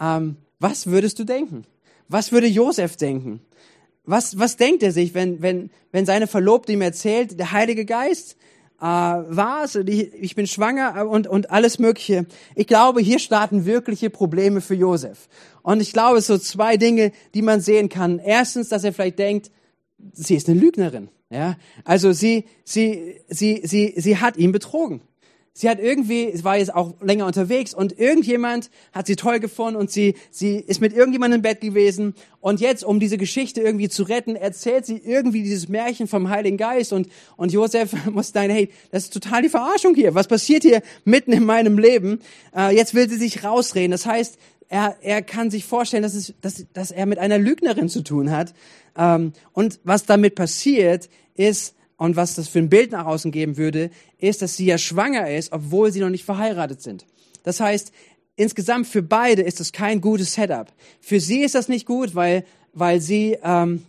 ähm, 0.00 0.36
was 0.58 0.86
würdest 0.86 1.18
du 1.18 1.24
denken? 1.24 1.64
Was 2.08 2.32
würde 2.32 2.46
Josef 2.46 2.96
denken? 2.96 3.40
Was, 4.10 4.38
was 4.38 4.56
denkt 4.56 4.82
er 4.82 4.90
sich, 4.90 5.14
wenn, 5.14 5.40
wenn, 5.40 5.70
wenn 5.92 6.04
seine 6.04 6.26
Verlobte 6.26 6.72
ihm 6.72 6.82
erzählt, 6.82 7.38
der 7.38 7.52
Heilige 7.52 7.84
Geist 7.84 8.36
äh, 8.80 8.84
war 8.84 9.62
es, 9.62 9.76
ich, 9.76 10.34
bin 10.34 10.48
schwanger 10.48 11.08
und, 11.08 11.28
und 11.28 11.50
alles 11.50 11.78
Mögliche. 11.78 12.26
Ich 12.56 12.66
glaube, 12.66 13.00
hier 13.00 13.20
starten 13.20 13.66
wirkliche 13.66 14.10
Probleme 14.10 14.60
für 14.60 14.74
Josef. 14.74 15.28
Und 15.62 15.80
ich 15.80 15.92
glaube, 15.92 16.18
es 16.18 16.26
sind 16.26 16.42
so 16.42 16.48
zwei 16.48 16.76
Dinge, 16.76 17.12
die 17.34 17.42
man 17.42 17.60
sehen 17.60 17.88
kann. 17.88 18.18
Erstens, 18.18 18.68
dass 18.68 18.82
er 18.82 18.92
vielleicht 18.92 19.20
denkt, 19.20 19.52
sie 20.12 20.34
ist 20.34 20.48
eine 20.48 20.58
Lügnerin. 20.58 21.08
Ja, 21.30 21.56
also 21.84 22.10
sie, 22.10 22.46
sie, 22.64 23.20
sie, 23.28 23.60
sie, 23.62 23.94
sie 23.96 24.16
hat 24.16 24.36
ihn 24.36 24.50
betrogen 24.50 25.02
sie 25.60 25.68
hat 25.68 25.78
irgendwie, 25.78 26.32
war 26.42 26.56
jetzt 26.56 26.74
auch 26.74 26.94
länger 27.02 27.26
unterwegs 27.26 27.74
und 27.74 27.98
irgendjemand 27.98 28.70
hat 28.92 29.06
sie 29.06 29.14
toll 29.14 29.40
gefunden 29.40 29.78
und 29.78 29.90
sie, 29.90 30.14
sie 30.30 30.56
ist 30.56 30.80
mit 30.80 30.94
irgendjemandem 30.94 31.38
im 31.38 31.42
Bett 31.42 31.60
gewesen 31.60 32.14
und 32.40 32.60
jetzt, 32.60 32.82
um 32.82 32.98
diese 32.98 33.18
Geschichte 33.18 33.60
irgendwie 33.60 33.90
zu 33.90 34.04
retten, 34.04 34.36
erzählt 34.36 34.86
sie 34.86 34.96
irgendwie 34.96 35.42
dieses 35.42 35.68
Märchen 35.68 36.06
vom 36.06 36.30
Heiligen 36.30 36.56
Geist 36.56 36.94
und, 36.94 37.08
und 37.36 37.52
Josef 37.52 37.92
muss 38.10 38.32
sagen, 38.32 38.50
hey, 38.50 38.70
das 38.90 39.04
ist 39.04 39.12
total 39.12 39.42
die 39.42 39.50
Verarschung 39.50 39.94
hier. 39.94 40.14
Was 40.14 40.28
passiert 40.28 40.62
hier 40.62 40.80
mitten 41.04 41.32
in 41.32 41.44
meinem 41.44 41.78
Leben? 41.78 42.20
Äh, 42.56 42.74
jetzt 42.74 42.94
will 42.94 43.10
sie 43.10 43.18
sich 43.18 43.44
rausreden. 43.44 43.90
Das 43.90 44.06
heißt, 44.06 44.38
er, 44.70 44.96
er 45.02 45.20
kann 45.20 45.50
sich 45.50 45.66
vorstellen, 45.66 46.02
dass, 46.02 46.14
es, 46.14 46.32
dass, 46.40 46.64
dass 46.72 46.90
er 46.90 47.04
mit 47.04 47.18
einer 47.18 47.38
Lügnerin 47.38 47.90
zu 47.90 48.02
tun 48.02 48.30
hat. 48.30 48.54
Ähm, 48.96 49.34
und 49.52 49.78
was 49.84 50.06
damit 50.06 50.36
passiert, 50.36 51.10
ist, 51.34 51.74
und 52.00 52.16
was 52.16 52.34
das 52.34 52.48
für 52.48 52.60
ein 52.60 52.70
Bild 52.70 52.92
nach 52.92 53.04
außen 53.04 53.30
geben 53.30 53.58
würde, 53.58 53.90
ist, 54.16 54.40
dass 54.40 54.56
sie 54.56 54.64
ja 54.64 54.78
schwanger 54.78 55.30
ist, 55.30 55.52
obwohl 55.52 55.92
sie 55.92 56.00
noch 56.00 56.08
nicht 56.08 56.24
verheiratet 56.24 56.80
sind. 56.80 57.04
Das 57.42 57.60
heißt, 57.60 57.92
insgesamt 58.36 58.86
für 58.86 59.02
beide 59.02 59.42
ist 59.42 59.60
das 59.60 59.70
kein 59.70 60.00
gutes 60.00 60.32
Setup. 60.32 60.72
Für 61.02 61.20
sie 61.20 61.42
ist 61.42 61.54
das 61.54 61.68
nicht 61.68 61.84
gut, 61.84 62.14
weil, 62.14 62.46
weil, 62.72 63.02
sie, 63.02 63.36
ähm, 63.44 63.82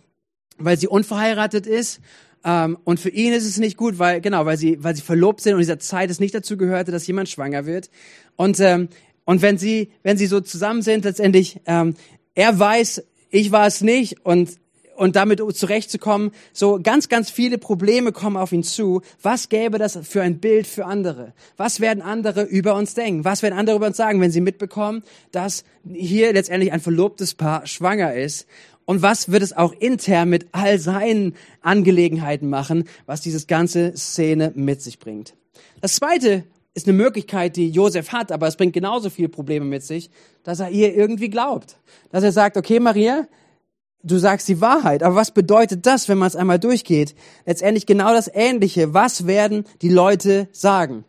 weil 0.58 0.78
sie 0.78 0.88
unverheiratet 0.88 1.66
ist. 1.66 2.00
Ähm, 2.44 2.76
und 2.84 3.00
für 3.00 3.08
ihn 3.08 3.32
ist 3.32 3.46
es 3.46 3.56
nicht 3.56 3.78
gut, 3.78 3.98
weil, 3.98 4.20
genau, 4.20 4.44
weil 4.44 4.58
sie, 4.58 4.84
weil 4.84 4.94
sie 4.94 5.00
verlobt 5.00 5.40
sind 5.40 5.54
und 5.54 5.60
dieser 5.60 5.78
Zeit 5.78 6.10
es 6.10 6.20
nicht 6.20 6.34
dazu 6.34 6.58
gehörte, 6.58 6.92
dass 6.92 7.06
jemand 7.06 7.30
schwanger 7.30 7.64
wird. 7.64 7.88
Und, 8.36 8.60
ähm, 8.60 8.90
und 9.24 9.40
wenn 9.40 9.56
sie, 9.56 9.90
wenn 10.02 10.18
sie 10.18 10.26
so 10.26 10.42
zusammen 10.42 10.82
sind, 10.82 11.06
letztendlich, 11.06 11.62
ähm, 11.64 11.94
er 12.34 12.58
weiß, 12.58 13.04
ich 13.30 13.52
war 13.52 13.66
es 13.66 13.80
nicht 13.80 14.26
und 14.26 14.58
und 15.02 15.16
damit 15.16 15.42
zurechtzukommen. 15.56 16.30
So 16.52 16.78
ganz, 16.80 17.08
ganz 17.08 17.28
viele 17.28 17.58
Probleme 17.58 18.12
kommen 18.12 18.36
auf 18.36 18.52
ihn 18.52 18.62
zu. 18.62 19.02
Was 19.20 19.48
gäbe 19.48 19.78
das 19.78 19.98
für 20.04 20.22
ein 20.22 20.38
Bild 20.38 20.64
für 20.64 20.86
andere? 20.86 21.32
Was 21.56 21.80
werden 21.80 22.02
andere 22.02 22.44
über 22.44 22.76
uns 22.76 22.94
denken? 22.94 23.24
Was 23.24 23.42
werden 23.42 23.58
andere 23.58 23.76
über 23.76 23.88
uns 23.88 23.96
sagen, 23.96 24.20
wenn 24.20 24.30
sie 24.30 24.40
mitbekommen, 24.40 25.02
dass 25.32 25.64
hier 25.92 26.32
letztendlich 26.32 26.72
ein 26.72 26.80
verlobtes 26.80 27.34
Paar 27.34 27.66
schwanger 27.66 28.14
ist? 28.14 28.46
Und 28.84 29.02
was 29.02 29.32
wird 29.32 29.42
es 29.42 29.56
auch 29.56 29.72
intern 29.72 30.28
mit 30.28 30.46
all 30.52 30.78
seinen 30.78 31.34
Angelegenheiten 31.62 32.48
machen, 32.48 32.84
was 33.04 33.20
dieses 33.20 33.48
ganze 33.48 33.96
Szene 33.96 34.52
mit 34.54 34.82
sich 34.82 35.00
bringt? 35.00 35.34
Das 35.80 35.96
zweite 35.96 36.44
ist 36.74 36.86
eine 36.86 36.96
Möglichkeit, 36.96 37.56
die 37.56 37.70
Josef 37.70 38.12
hat, 38.12 38.30
aber 38.30 38.46
es 38.46 38.56
bringt 38.56 38.72
genauso 38.72 39.10
viele 39.10 39.28
Probleme 39.28 39.64
mit 39.64 39.82
sich, 39.82 40.10
dass 40.44 40.60
er 40.60 40.70
ihr 40.70 40.94
irgendwie 40.94 41.28
glaubt. 41.28 41.76
Dass 42.12 42.22
er 42.22 42.32
sagt, 42.32 42.56
okay, 42.56 42.78
Maria, 42.78 43.26
du 44.02 44.18
sagst 44.18 44.48
die 44.48 44.60
Wahrheit, 44.60 45.02
aber 45.02 45.14
was 45.14 45.30
bedeutet 45.30 45.86
das, 45.86 46.08
wenn 46.08 46.18
man 46.18 46.28
es 46.28 46.36
einmal 46.36 46.58
durchgeht? 46.58 47.14
Letztendlich 47.46 47.86
genau 47.86 48.12
das 48.12 48.30
Ähnliche. 48.32 48.94
Was 48.94 49.26
werden 49.26 49.64
die 49.80 49.88
Leute 49.88 50.48
sagen? 50.52 51.04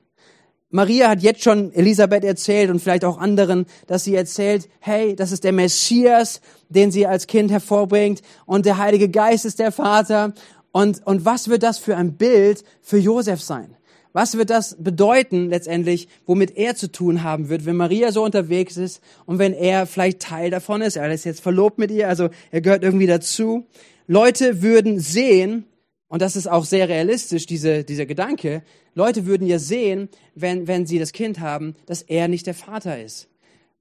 Maria 0.69 1.09
hat 1.09 1.21
jetzt 1.21 1.43
schon 1.43 1.71
Elisabeth 1.73 2.23
erzählt 2.23 2.71
und 2.71 2.79
vielleicht 2.79 3.05
auch 3.05 3.19
anderen, 3.19 3.67
dass 3.85 4.05
sie 4.05 4.15
erzählt, 4.15 4.67
hey, 4.79 5.15
das 5.15 5.31
ist 5.31 5.43
der 5.43 5.51
Messias, 5.51 6.41
den 6.69 6.89
sie 6.91 7.05
als 7.05 7.27
Kind 7.27 7.51
hervorbringt 7.51 8.23
und 8.47 8.65
der 8.65 8.79
Heilige 8.79 9.07
Geist 9.07 9.45
ist 9.45 9.59
der 9.59 9.71
Vater. 9.71 10.33
Und, 10.71 11.05
und 11.05 11.25
was 11.25 11.47
wird 11.47 11.61
das 11.61 11.77
für 11.77 11.95
ein 11.95 12.17
Bild 12.17 12.63
für 12.81 12.97
Josef 12.97 13.39
sein? 13.41 13.75
Was 14.13 14.37
wird 14.37 14.51
das 14.51 14.77
bedeuten 14.79 15.49
letztendlich, 15.49 16.07
womit 16.27 16.55
er 16.55 16.75
zu 16.75 16.91
tun 16.91 17.23
haben 17.23 17.49
wird, 17.49 17.65
wenn 17.65 17.75
Maria 17.75 18.11
so 18.11 18.23
unterwegs 18.23 18.77
ist 18.77 19.01
und 19.25 19.39
wenn 19.39 19.53
er 19.53 19.87
vielleicht 19.87 20.19
Teil 20.19 20.51
davon 20.51 20.83
ist? 20.83 20.95
Er 20.95 21.11
ist 21.11 21.25
jetzt 21.25 21.41
verlobt 21.41 21.79
mit 21.79 21.89
ihr, 21.89 22.07
also 22.07 22.29
er 22.51 22.61
gehört 22.61 22.83
irgendwie 22.83 23.07
dazu. 23.07 23.65
Leute 24.05 24.61
würden 24.61 24.99
sehen, 24.99 25.65
und 26.09 26.21
das 26.21 26.35
ist 26.35 26.47
auch 26.47 26.63
sehr 26.63 26.87
realistisch, 26.89 27.47
diese, 27.47 27.83
dieser 27.83 28.05
Gedanke, 28.05 28.61
Leute 28.93 29.25
würden 29.25 29.47
ja 29.47 29.57
sehen, 29.57 30.09
wenn, 30.35 30.67
wenn 30.67 30.85
sie 30.85 30.99
das 30.99 31.11
Kind 31.11 31.39
haben, 31.39 31.75
dass 31.87 32.03
er 32.03 32.27
nicht 32.27 32.45
der 32.45 32.53
Vater 32.53 33.01
ist. 33.01 33.27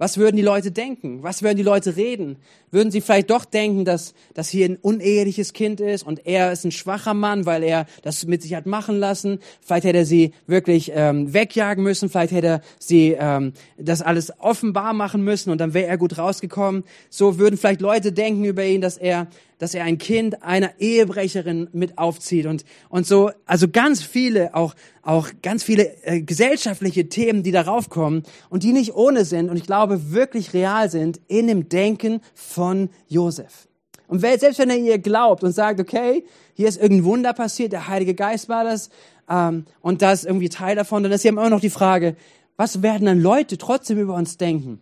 Was 0.03 0.19
würden 0.19 0.35
die 0.35 0.43
Leute 0.43 0.73
denken? 0.73 1.23
Was 1.23 1.45
würden 1.45 1.57
die 1.57 1.63
Leute 1.63 1.95
reden? 1.95 2.39
Würden 2.73 2.91
sie 2.91 3.01
vielleicht 3.01 3.31
doch 3.31 3.45
denken, 3.45 3.85
dass, 3.85 4.15
dass 4.35 4.49
hier 4.49 4.67
ein 4.67 4.75
uneheliches 4.75 5.53
Kind 5.53 5.81
ist 5.81 6.05
und 6.05 6.27
er 6.27 6.51
ist 6.51 6.65
ein 6.65 6.73
schwacher 6.73 7.15
Mann, 7.15 7.47
weil 7.47 7.63
er 7.63 7.87
das 8.03 8.27
mit 8.27 8.43
sich 8.43 8.57
hat 8.57 8.67
machen 8.67 8.97
lassen? 8.97 9.39
Vielleicht 9.61 9.85
hätte 9.85 9.99
er 9.99 10.05
sie 10.05 10.33
wirklich 10.49 10.91
ähm, 10.93 11.33
wegjagen 11.33 11.85
müssen, 11.85 12.09
vielleicht 12.09 12.33
hätte 12.33 12.47
er 12.49 12.61
sie 12.81 13.17
ähm, 13.17 13.53
das 13.79 14.03
alles 14.03 14.33
offenbar 14.41 14.93
machen 14.93 15.23
müssen 15.23 15.51
und 15.51 15.59
dann 15.59 15.73
wäre 15.73 15.87
er 15.87 15.99
gut 15.99 16.19
rausgekommen. 16.19 16.83
So 17.09 17.39
würden 17.39 17.57
vielleicht 17.57 17.81
Leute 17.81 18.11
denken 18.11 18.45
über 18.45 18.65
ihn, 18.65 18.81
dass 18.81 18.97
er 18.97 19.29
dass 19.63 19.75
er 19.75 19.85
ein 19.85 19.97
Kind 19.97 20.43
einer 20.43 20.73
Ehebrecherin 20.81 21.69
mit 21.73 21.97
aufzieht 21.97 22.47
und, 22.47 22.65
und 22.89 23.07
so, 23.07 23.31
also 23.47 23.69
ganz 23.69 24.03
viele, 24.03 24.57
auch, 24.57 24.75
auch 25.03 25.29
ganz 25.41 25.63
viele 25.63 26.03
äh, 26.03 26.21
gesellschaftliche 26.21 27.09
Themen, 27.09 27.45
die 27.45 27.53
darauf 27.53 27.89
kommen 27.89 28.25
und 28.51 28.65
die 28.65 28.73
nicht 28.73 28.97
ohne 28.97 29.25
sind 29.25 29.49
und 29.49 29.57
ich 29.57 29.63
glaube 29.63 30.11
wirklich 30.11 30.53
real 30.53 30.91
sind 30.91 31.21
in 31.29 31.47
dem 31.47 31.69
Denken 31.69 32.23
von 32.35 32.91
Josef. 33.07 33.69
Und 34.09 34.19
selbst 34.19 34.59
wenn 34.59 34.69
er 34.69 34.79
ihr 34.79 34.99
glaubt 34.99 35.45
und 35.45 35.53
sagt, 35.53 35.79
okay, 35.79 36.25
hier 36.55 36.67
ist 36.67 36.83
irgendein 36.83 37.05
Wunder 37.05 37.33
passiert, 37.33 37.71
der 37.71 37.87
Heilige 37.87 38.15
Geist 38.17 38.49
war 38.49 38.65
das 38.65 38.91
ähm, 39.31 39.67
und 39.81 40.03
das 40.03 40.23
ist 40.23 40.27
irgendwie 40.27 40.49
Teil 40.49 40.75
davon, 40.75 41.05
dann 41.05 41.13
ist 41.13 41.23
hier 41.23 41.31
immer 41.31 41.49
noch 41.49 41.61
die 41.61 41.71
Frage, 41.71 42.17
was 42.57 42.83
werden 42.83 43.05
dann 43.07 43.21
Leute 43.21 43.59
trotzdem 43.59 44.01
über 44.01 44.15
uns 44.15 44.39
denken? 44.39 44.81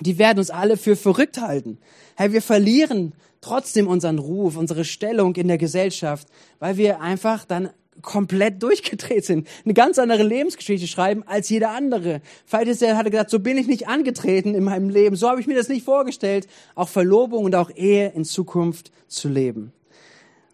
Die 0.00 0.16
werden 0.16 0.38
uns 0.38 0.48
alle 0.48 0.78
für 0.78 0.96
verrückt 0.96 1.38
halten. 1.38 1.76
Hey, 2.16 2.32
wir 2.32 2.40
verlieren 2.40 3.12
trotzdem 3.46 3.86
unseren 3.86 4.18
Ruf, 4.18 4.56
unsere 4.56 4.84
Stellung 4.84 5.36
in 5.36 5.46
der 5.46 5.58
Gesellschaft, 5.58 6.26
weil 6.58 6.76
wir 6.76 7.00
einfach 7.00 7.44
dann 7.44 7.70
komplett 8.02 8.62
durchgedreht 8.62 9.24
sind, 9.24 9.46
eine 9.64 9.74
ganz 9.74 9.98
andere 9.98 10.22
Lebensgeschichte 10.22 10.86
schreiben 10.88 11.22
als 11.26 11.48
jeder 11.48 11.70
andere. 11.70 12.20
Vielleicht 12.44 12.68
ist 12.68 12.82
er, 12.82 12.96
hat 12.96 13.06
er 13.06 13.10
gesagt, 13.10 13.30
so 13.30 13.38
bin 13.38 13.56
ich 13.56 13.68
nicht 13.68 13.88
angetreten 13.88 14.54
in 14.54 14.64
meinem 14.64 14.88
Leben, 14.88 15.16
so 15.16 15.28
habe 15.28 15.40
ich 15.40 15.46
mir 15.46 15.56
das 15.56 15.68
nicht 15.68 15.84
vorgestellt, 15.84 16.48
auch 16.74 16.88
Verlobung 16.88 17.44
und 17.44 17.54
auch 17.54 17.70
Ehe 17.70 18.12
in 18.14 18.24
Zukunft 18.24 18.90
zu 19.06 19.28
leben. 19.28 19.72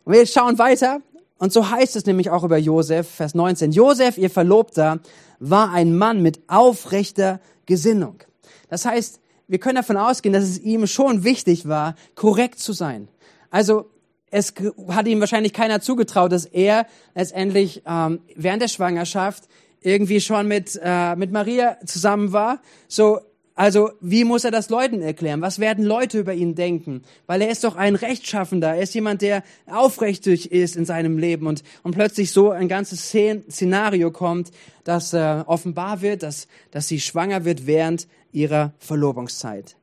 Und 0.05 0.13
wir 0.13 0.27
schauen 0.27 0.59
weiter 0.59 1.01
und 1.39 1.53
so 1.53 1.71
heißt 1.71 1.97
es 1.97 2.05
nämlich 2.05 2.29
auch 2.31 2.45
über 2.45 2.59
Josef, 2.59 3.09
Vers 3.09 3.35
19. 3.35 3.73
Josef, 3.73 4.19
ihr 4.19 4.31
Verlobter, 4.31 5.01
war 5.39 5.73
ein 5.73 5.97
Mann 5.97 6.21
mit 6.21 6.41
aufrechter 6.47 7.41
Gesinnung. 7.65 8.23
Das 8.69 8.85
heißt, 8.85 9.22
wir 9.49 9.59
können 9.59 9.77
davon 9.77 9.97
ausgehen, 9.97 10.33
dass 10.33 10.45
es 10.45 10.59
ihm 10.59 10.87
schon 10.87 11.25
wichtig 11.25 11.69
war, 11.69 11.95
korrekt 12.15 12.59
zu 12.59 12.73
sein. 12.73 13.09
Also 13.51 13.91
es 14.31 14.55
hat 14.89 15.07
ihm 15.07 15.21
wahrscheinlich 15.21 15.53
keiner 15.53 15.81
zugetraut, 15.81 16.33
dass 16.33 16.47
er 16.47 16.87
letztendlich 17.15 17.83
ähm, 17.87 18.21
während 18.35 18.63
der 18.63 18.69
Schwangerschaft 18.69 19.45
irgendwie 19.83 20.21
schon 20.21 20.49
mit, 20.49 20.81
äh, 20.83 21.17
mit 21.17 21.33
Maria 21.33 21.77
zusammen 21.85 22.33
war. 22.33 22.61
So, 22.89 23.21
also 23.55 23.91
wie 24.01 24.25
muss 24.25 24.45
er 24.45 24.51
das 24.51 24.71
Leuten 24.71 25.03
erklären? 25.03 25.43
Was 25.43 25.59
werden 25.59 25.85
Leute 25.85 26.19
über 26.19 26.33
ihn 26.33 26.55
denken? 26.55 27.03
Weil 27.27 27.43
er 27.43 27.51
ist 27.51 27.65
doch 27.65 27.77
ein 27.77 27.95
Rechtschaffender. 27.95 28.75
Er 28.75 28.83
ist 28.83 28.95
jemand, 28.95 29.21
der 29.21 29.43
aufrichtig 29.67 30.51
ist 30.51 30.77
in 30.77 30.87
seinem 30.87 31.19
Leben 31.19 31.47
und, 31.47 31.63
und 31.83 31.95
plötzlich 31.95 32.33
so 32.33 32.51
ein 32.51 32.69
ganzes 32.69 33.11
Szenario 33.11 34.11
kommt, 34.11 34.51
dass 34.85 35.13
äh, 35.13 35.43
offenbar 35.47 36.01
wird, 36.01 36.23
dass, 36.23 36.49
dass 36.71 36.89
sie 36.89 37.01
schwanger 37.01 37.45
wird 37.45 37.67
während 37.67 38.09
ihrer 38.33 38.73
Verlobungszeit. 38.79 39.77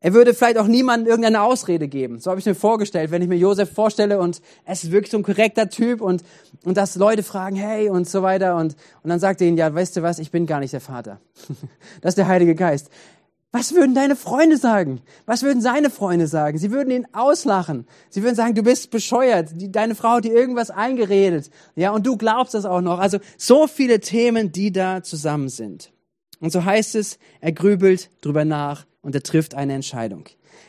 Er 0.00 0.14
würde 0.14 0.32
vielleicht 0.32 0.58
auch 0.58 0.68
niemandem 0.68 1.08
irgendeine 1.08 1.42
Ausrede 1.42 1.88
geben. 1.88 2.20
So 2.20 2.30
habe 2.30 2.38
ich 2.38 2.46
mir 2.46 2.54
vorgestellt, 2.54 3.10
wenn 3.10 3.20
ich 3.20 3.28
mir 3.28 3.36
Josef 3.36 3.72
vorstelle 3.72 4.20
und 4.20 4.40
es 4.64 4.84
ist 4.84 4.92
wirklich 4.92 5.10
so 5.10 5.16
ein 5.16 5.24
korrekter 5.24 5.68
Typ 5.68 6.00
und, 6.00 6.22
und 6.64 6.76
dass 6.76 6.94
Leute 6.94 7.24
fragen, 7.24 7.56
hey 7.56 7.90
und 7.90 8.08
so 8.08 8.22
weiter 8.22 8.56
und, 8.56 8.76
und 9.02 9.10
dann 9.10 9.18
sagt 9.18 9.40
er 9.40 9.48
ihnen, 9.48 9.56
ja, 9.56 9.74
weißt 9.74 9.96
du 9.96 10.02
was, 10.02 10.20
ich 10.20 10.30
bin 10.30 10.46
gar 10.46 10.60
nicht 10.60 10.72
der 10.72 10.80
Vater. 10.80 11.20
das 12.00 12.12
ist 12.12 12.18
der 12.18 12.28
Heilige 12.28 12.54
Geist. 12.54 12.90
Was 13.50 13.74
würden 13.74 13.94
deine 13.94 14.14
Freunde 14.14 14.56
sagen? 14.56 15.00
Was 15.26 15.42
würden 15.42 15.62
seine 15.62 15.90
Freunde 15.90 16.28
sagen? 16.28 16.58
Sie 16.58 16.70
würden 16.70 16.90
ihn 16.90 17.06
auslachen. 17.12 17.86
Sie 18.10 18.22
würden 18.22 18.36
sagen, 18.36 18.54
du 18.54 18.62
bist 18.62 18.90
bescheuert. 18.90 19.48
Deine 19.56 19.94
Frau 19.94 20.16
hat 20.16 20.24
dir 20.24 20.34
irgendwas 20.34 20.70
eingeredet. 20.70 21.50
Ja, 21.74 21.90
und 21.92 22.06
du 22.06 22.18
glaubst 22.18 22.52
das 22.52 22.66
auch 22.66 22.82
noch. 22.82 22.98
Also 22.98 23.18
so 23.38 23.66
viele 23.66 24.00
Themen, 24.00 24.52
die 24.52 24.70
da 24.70 25.02
zusammen 25.02 25.48
sind. 25.48 25.90
Und 26.40 26.52
so 26.52 26.64
heißt 26.64 26.94
es, 26.94 27.18
er 27.40 27.52
grübelt 27.52 28.10
drüber 28.20 28.44
nach 28.44 28.86
und 29.02 29.14
er 29.14 29.22
trifft 29.22 29.54
eine 29.54 29.74
Entscheidung. 29.74 30.24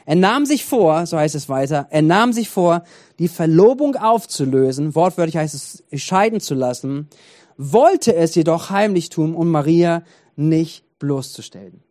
Er 0.05 0.15
nahm 0.15 0.45
sich 0.45 0.65
vor, 0.65 1.05
so 1.05 1.17
heißt 1.17 1.35
es 1.35 1.49
weiter, 1.49 1.87
er 1.91 2.01
nahm 2.01 2.33
sich 2.33 2.49
vor, 2.49 2.83
die 3.19 3.27
Verlobung 3.27 3.95
aufzulösen, 3.95 4.95
wortwörtlich 4.95 5.37
heißt 5.37 5.53
es, 5.53 5.83
scheiden 6.01 6.39
zu 6.39 6.55
lassen, 6.55 7.09
wollte 7.57 8.15
es 8.15 8.33
jedoch 8.35 8.69
heimlich 8.69 9.09
tun, 9.09 9.35
um 9.35 9.49
Maria 9.49 10.03
nicht 10.35 10.83
bloßzustellen. 10.99 11.83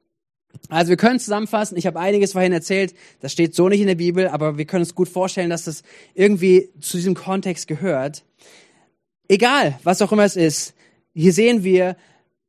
Also 0.68 0.90
wir 0.90 0.96
können 0.96 1.20
zusammenfassen, 1.20 1.76
ich 1.76 1.86
habe 1.86 2.00
einiges 2.00 2.32
vorhin 2.32 2.52
erzählt, 2.52 2.94
das 3.20 3.32
steht 3.32 3.54
so 3.54 3.68
nicht 3.68 3.80
in 3.80 3.86
der 3.86 3.94
Bibel, 3.94 4.28
aber 4.28 4.58
wir 4.58 4.64
können 4.64 4.82
uns 4.82 4.94
gut 4.94 5.08
vorstellen, 5.08 5.50
dass 5.50 5.64
das 5.64 5.82
irgendwie 6.14 6.70
zu 6.80 6.96
diesem 6.96 7.14
Kontext 7.14 7.68
gehört. 7.68 8.24
Egal, 9.28 9.78
was 9.84 10.02
auch 10.02 10.10
immer 10.10 10.24
es 10.24 10.36
ist, 10.36 10.74
hier 11.14 11.32
sehen 11.32 11.62
wir, 11.64 11.96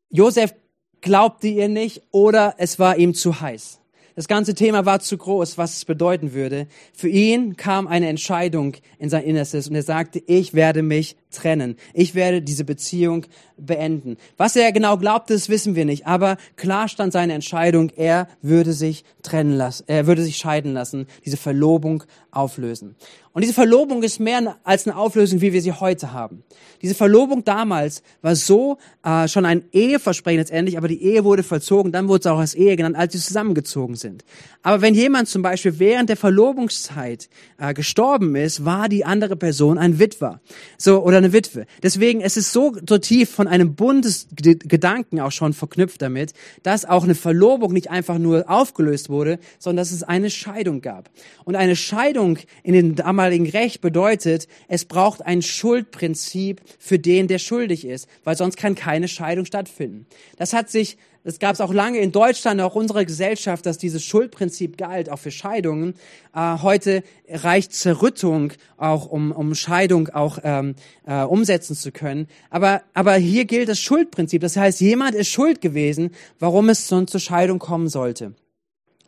Josef 0.09 0.53
glaubte 1.01 1.48
ihr 1.48 1.70
nicht 1.70 2.01
oder 2.12 2.56
es 2.58 2.79
war 2.79 2.98
ihm 2.98 3.13
zu 3.13 3.41
heiß. 3.41 3.79
Das 4.15 4.27
ganze 4.27 4.53
Thema 4.53 4.86
war 4.86 5.00
zu 5.00 5.18
groß, 5.18 5.58
was 5.58 5.77
es 5.77 5.86
bedeuten 5.86 6.34
würde. 6.34 6.68
Für 6.94 7.08
ihn 7.08 7.56
kam 7.56 7.88
eine 7.88 8.10
Entscheidung 8.10 8.75
in 8.98 9.10
sein 9.10 9.24
Innerstes 9.24 9.70
und 9.70 9.75
er 9.75 9.84
sagte, 9.84 10.22
ich 10.27 10.53
werde 10.53 10.84
mich 10.84 11.15
trennen. 11.31 11.75
Ich 11.93 12.15
werde 12.15 12.41
diese 12.41 12.63
Beziehung 12.63 13.25
beenden. 13.57 14.17
Was 14.38 14.55
er 14.55 14.71
genau 14.71 14.98
glaubte, 14.98 15.33
das 15.33 15.50
wissen 15.50 15.75
wir 15.75 15.86
nicht. 15.86 16.07
Aber 16.07 16.38
klar 16.55 16.88
stand 16.88 17.13
seine 17.13 17.33
Entscheidung, 17.33 17.91
er 17.95 18.27
würde 18.41 18.74
sich 18.74 19.03
trennen 19.21 19.53
lassen, 19.53 19.83
er 19.88 20.07
würde 20.07 20.24
sich 20.24 20.38
scheiden 20.38 20.74
lassen, 20.74 21.07
diese 21.25 21.38
Verlobung 21.38 22.03
auflösen. 22.31 22.95
Und 23.31 23.43
diese 23.43 23.53
Verlobung 23.53 24.01
ist 24.03 24.19
mehr 24.19 24.57
als 24.63 24.88
eine 24.88 24.98
Auflösung, 24.98 25.39
wie 25.41 25.53
wir 25.53 25.62
sie 25.62 25.71
heute 25.71 26.13
haben. 26.13 26.43
Diese 26.81 26.95
Verlobung 26.95 27.43
damals 27.43 28.01
war 28.21 28.36
so 28.36 28.77
äh, 29.03 29.27
schon 29.27 29.45
ein 29.45 29.63
Eheversprechen 29.71 30.39
letztendlich, 30.39 30.77
aber 30.77 30.88
die 30.88 31.01
Ehe 31.03 31.24
wurde 31.24 31.43
vollzogen, 31.43 31.91
dann 31.91 32.07
wurde 32.07 32.21
es 32.21 32.25
auch 32.27 32.39
als 32.39 32.55
Ehe 32.55 32.75
genannt, 32.75 32.95
als 32.95 33.13
sie 33.13 33.19
zusammengezogen 33.19 33.95
sind. 33.95 34.25
Aber 34.63 34.81
wenn 34.81 34.95
jemand 34.95 35.27
zum 35.27 35.41
Beispiel 35.41 35.79
während 35.79 36.09
der 36.09 36.17
Verlobungszeit 36.17 37.29
äh, 37.59 37.74
gestorben 37.74 38.36
ist, 38.36 38.65
war 38.65 38.89
die 38.89 39.05
andere 39.05 39.36
Person 39.36 39.77
ein 39.77 40.00
Witwer. 40.00 40.41
So, 40.77 41.03
oder 41.03 41.18
eine 41.19 41.33
Witwe. 41.33 41.65
Deswegen, 41.83 42.21
es 42.21 42.38
ist 42.38 42.51
so, 42.51 42.75
so 42.88 42.97
tief 42.97 43.29
von 43.29 43.47
einem 43.47 43.75
Bundesgedanken 43.75 45.19
auch 45.19 45.31
schon 45.31 45.53
verknüpft 45.53 46.01
damit, 46.01 46.33
dass 46.63 46.85
auch 46.85 47.03
eine 47.03 47.15
Verlobung 47.15 47.73
nicht 47.73 47.89
einfach 47.89 48.17
nur 48.17 48.49
aufgelöst 48.49 49.09
wurde, 49.09 49.39
sondern 49.59 49.83
dass 49.83 49.91
es 49.91 50.03
eine 50.03 50.29
Scheidung 50.29 50.81
gab. 50.81 51.09
Und 51.45 51.55
eine 51.55 51.75
Scheidung 51.75 52.39
in 52.63 52.73
dem 52.73 52.95
damaligen 52.95 53.47
Recht 53.47 53.81
bedeutet, 53.81 54.47
es 54.67 54.85
braucht 54.85 55.25
ein 55.25 55.41
Schuldprinzip 55.41 56.61
für 56.79 56.99
den, 56.99 57.27
der 57.27 57.39
schuldig 57.39 57.85
ist, 57.85 58.07
weil 58.23 58.35
sonst 58.35 58.57
kann 58.57 58.75
keine 58.75 59.07
Scheidung 59.07 59.45
stattfinden. 59.45 60.05
Das 60.38 60.53
hat 60.53 60.69
sich 60.69 60.97
es 61.23 61.39
gab 61.39 61.53
es 61.53 61.61
auch 61.61 61.73
lange 61.73 61.99
in 61.99 62.11
Deutschland, 62.11 62.61
auch 62.61 62.75
unserer 62.75 63.05
Gesellschaft, 63.05 63.65
dass 63.65 63.77
dieses 63.77 64.03
Schuldprinzip 64.03 64.77
galt, 64.77 65.09
auch 65.09 65.19
für 65.19 65.31
Scheidungen. 65.31 65.95
Äh, 66.33 66.57
heute 66.61 67.03
reicht 67.29 67.73
Zerrüttung 67.73 68.53
auch, 68.77 69.07
um, 69.07 69.31
um 69.31 69.53
Scheidung 69.53 70.09
auch 70.09 70.39
ähm, 70.43 70.75
äh, 71.05 71.23
umsetzen 71.23 71.75
zu 71.75 71.91
können. 71.91 72.27
Aber, 72.49 72.81
aber 72.93 73.15
hier 73.15 73.45
gilt 73.45 73.69
das 73.69 73.79
Schuldprinzip. 73.79 74.41
Das 74.41 74.55
heißt, 74.55 74.79
jemand 74.81 75.15
ist 75.15 75.27
schuld 75.27 75.61
gewesen, 75.61 76.11
warum 76.39 76.69
es 76.69 76.88
zur 76.88 77.05
Scheidung 77.19 77.59
kommen 77.59 77.89
sollte. 77.89 78.33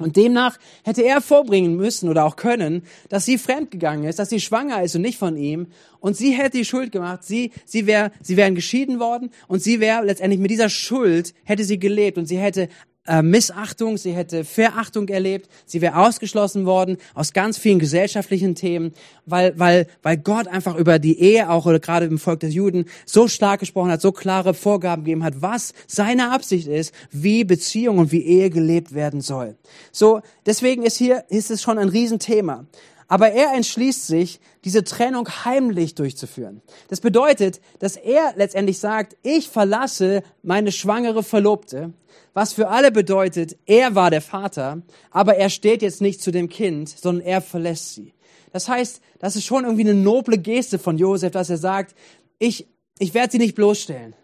Und 0.03 0.15
demnach 0.15 0.57
hätte 0.83 1.03
er 1.03 1.21
vorbringen 1.21 1.75
müssen 1.75 2.09
oder 2.09 2.25
auch 2.25 2.35
können, 2.35 2.83
dass 3.09 3.25
sie 3.25 3.37
fremdgegangen 3.37 4.05
ist, 4.05 4.19
dass 4.19 4.29
sie 4.29 4.39
schwanger 4.39 4.83
ist 4.83 4.95
und 4.95 5.01
nicht 5.01 5.17
von 5.17 5.37
ihm. 5.37 5.67
Und 5.99 6.17
sie 6.17 6.31
hätte 6.31 6.57
die 6.57 6.65
Schuld 6.65 6.91
gemacht. 6.91 7.23
Sie, 7.23 7.51
sie 7.65 7.85
wäre, 7.85 8.11
sie 8.21 8.37
wären 8.37 8.55
geschieden 8.55 8.99
worden 8.99 9.31
und 9.47 9.61
sie 9.61 9.79
wäre 9.79 10.03
letztendlich 10.03 10.39
mit 10.39 10.51
dieser 10.51 10.69
Schuld 10.69 11.33
hätte 11.43 11.63
sie 11.63 11.79
gelebt 11.79 12.17
und 12.17 12.25
sie 12.25 12.37
hätte 12.37 12.69
äh, 13.07 13.21
Missachtung, 13.21 13.97
sie 13.97 14.13
hätte 14.13 14.43
Verachtung 14.43 15.07
erlebt, 15.09 15.49
sie 15.65 15.81
wäre 15.81 15.97
ausgeschlossen 15.97 16.65
worden 16.65 16.97
aus 17.13 17.33
ganz 17.33 17.57
vielen 17.57 17.79
gesellschaftlichen 17.79 18.55
Themen, 18.55 18.93
weil, 19.25 19.57
weil, 19.57 19.87
weil 20.03 20.17
Gott 20.17 20.47
einfach 20.47 20.75
über 20.75 20.99
die 20.99 21.19
Ehe 21.19 21.49
auch 21.49 21.65
oder 21.65 21.79
gerade 21.79 22.05
im 22.05 22.19
Volk 22.19 22.41
des 22.41 22.53
Juden 22.53 22.85
so 23.05 23.27
stark 23.27 23.61
gesprochen 23.61 23.91
hat, 23.91 24.01
so 24.01 24.11
klare 24.11 24.53
Vorgaben 24.53 25.03
gegeben 25.03 25.23
hat, 25.23 25.41
was 25.41 25.73
seine 25.87 26.31
Absicht 26.31 26.67
ist, 26.67 26.93
wie 27.11 27.43
Beziehung 27.43 27.97
und 27.97 28.11
wie 28.11 28.21
Ehe 28.21 28.49
gelebt 28.49 28.93
werden 28.93 29.21
soll. 29.21 29.55
So, 29.91 30.21
deswegen 30.45 30.83
ist 30.83 30.97
hier, 30.97 31.23
ist 31.29 31.49
es 31.49 31.61
schon 31.61 31.79
ein 31.79 31.89
Riesenthema. 31.89 32.65
Aber 33.11 33.33
er 33.33 33.53
entschließt 33.55 34.07
sich, 34.07 34.39
diese 34.63 34.85
Trennung 34.85 35.27
heimlich 35.43 35.95
durchzuführen. 35.95 36.61
Das 36.87 37.01
bedeutet, 37.01 37.59
dass 37.79 37.97
er 37.97 38.31
letztendlich 38.37 38.79
sagt, 38.79 39.17
ich 39.21 39.49
verlasse 39.49 40.23
meine 40.43 40.71
schwangere 40.71 41.21
Verlobte, 41.21 41.91
was 42.33 42.53
für 42.53 42.69
alle 42.69 42.89
bedeutet, 42.89 43.57
er 43.65 43.95
war 43.95 44.11
der 44.11 44.21
Vater, 44.21 44.81
aber 45.09 45.35
er 45.35 45.49
steht 45.49 45.81
jetzt 45.81 45.99
nicht 45.99 46.21
zu 46.21 46.31
dem 46.31 46.47
Kind, 46.47 46.87
sondern 46.87 47.27
er 47.27 47.41
verlässt 47.41 47.95
sie. 47.95 48.13
Das 48.53 48.69
heißt, 48.69 49.01
das 49.19 49.35
ist 49.35 49.43
schon 49.43 49.65
irgendwie 49.65 49.89
eine 49.89 49.93
noble 49.93 50.37
Geste 50.37 50.79
von 50.79 50.97
Josef, 50.97 51.31
dass 51.31 51.49
er 51.49 51.57
sagt, 51.57 51.93
ich, 52.39 52.69
ich 52.97 53.13
werde 53.13 53.33
sie 53.33 53.39
nicht 53.39 53.55
bloßstellen. 53.55 54.15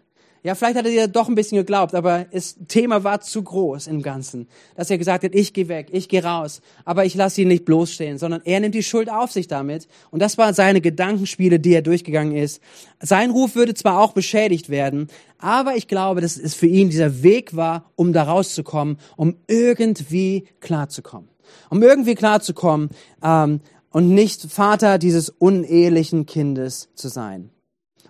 Ja, 0.48 0.54
vielleicht 0.54 0.78
hat 0.78 0.86
er 0.86 0.90
dir 0.90 1.08
doch 1.08 1.28
ein 1.28 1.34
bisschen 1.34 1.58
geglaubt, 1.58 1.94
aber 1.94 2.24
das 2.32 2.56
Thema 2.68 3.04
war 3.04 3.20
zu 3.20 3.42
groß 3.42 3.86
im 3.86 4.00
Ganzen, 4.00 4.48
dass 4.76 4.88
er 4.88 4.96
gesagt 4.96 5.22
hat, 5.22 5.34
ich 5.34 5.52
gehe 5.52 5.68
weg, 5.68 5.88
ich 5.92 6.08
gehe 6.08 6.24
raus, 6.24 6.62
aber 6.86 7.04
ich 7.04 7.14
lasse 7.14 7.42
ihn 7.42 7.48
nicht 7.48 7.66
bloßstehen, 7.66 8.16
sondern 8.16 8.40
er 8.46 8.58
nimmt 8.60 8.74
die 8.74 8.82
Schuld 8.82 9.10
auf 9.10 9.30
sich 9.30 9.46
damit. 9.46 9.88
Und 10.10 10.22
das 10.22 10.38
waren 10.38 10.54
seine 10.54 10.80
Gedankenspiele, 10.80 11.60
die 11.60 11.74
er 11.74 11.82
durchgegangen 11.82 12.34
ist. 12.34 12.62
Sein 12.98 13.30
Ruf 13.30 13.56
würde 13.56 13.74
zwar 13.74 14.00
auch 14.00 14.14
beschädigt 14.14 14.70
werden, 14.70 15.08
aber 15.36 15.76
ich 15.76 15.86
glaube, 15.86 16.22
dass 16.22 16.38
es 16.38 16.54
für 16.54 16.66
ihn 16.66 16.88
dieser 16.88 17.22
Weg 17.22 17.54
war, 17.54 17.92
um 17.94 18.14
da 18.14 18.22
rauszukommen, 18.22 18.96
um 19.18 19.36
irgendwie 19.48 20.48
klarzukommen. 20.60 21.28
Um 21.68 21.82
irgendwie 21.82 22.14
klarzukommen 22.14 22.88
ähm, 23.22 23.60
und 23.90 24.14
nicht 24.14 24.50
Vater 24.50 24.96
dieses 24.96 25.28
unehelichen 25.28 26.24
Kindes 26.24 26.88
zu 26.94 27.08
sein. 27.08 27.50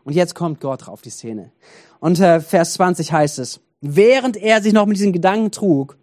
Und 0.09 0.15
jetzt 0.15 0.35
kommt 0.35 0.63
Gott 0.63 0.89
auf 0.89 1.03
die 1.03 1.11
Szene. 1.11 1.53
Und 2.01 2.19
äh, 2.19 2.41
Vers 2.41 2.73
20 2.73 3.13
heißt 3.13 3.39
es, 3.41 3.61
während 3.83 4.39
er 4.39 4.63
sich 4.63 4.73
noch 4.73 4.87
mit 4.87 4.97
diesen 4.97 5.13
Gedanken 5.13 5.51
trug, 5.51 5.99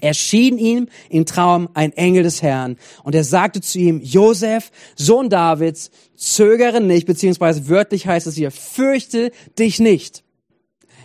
erschien 0.00 0.56
ihm 0.56 0.86
im 1.10 1.26
Traum 1.26 1.68
ein 1.74 1.92
Engel 1.94 2.22
des 2.22 2.42
Herrn 2.42 2.76
und 3.02 3.12
er 3.12 3.24
sagte 3.24 3.60
zu 3.60 3.80
ihm, 3.80 4.00
Josef, 4.00 4.70
Sohn 4.94 5.30
Davids, 5.30 5.90
zögere 6.14 6.80
nicht, 6.80 7.08
beziehungsweise 7.08 7.68
wörtlich 7.68 8.06
heißt 8.06 8.28
es 8.28 8.36
hier, 8.36 8.52
fürchte 8.52 9.32
dich 9.58 9.80
nicht. 9.80 10.23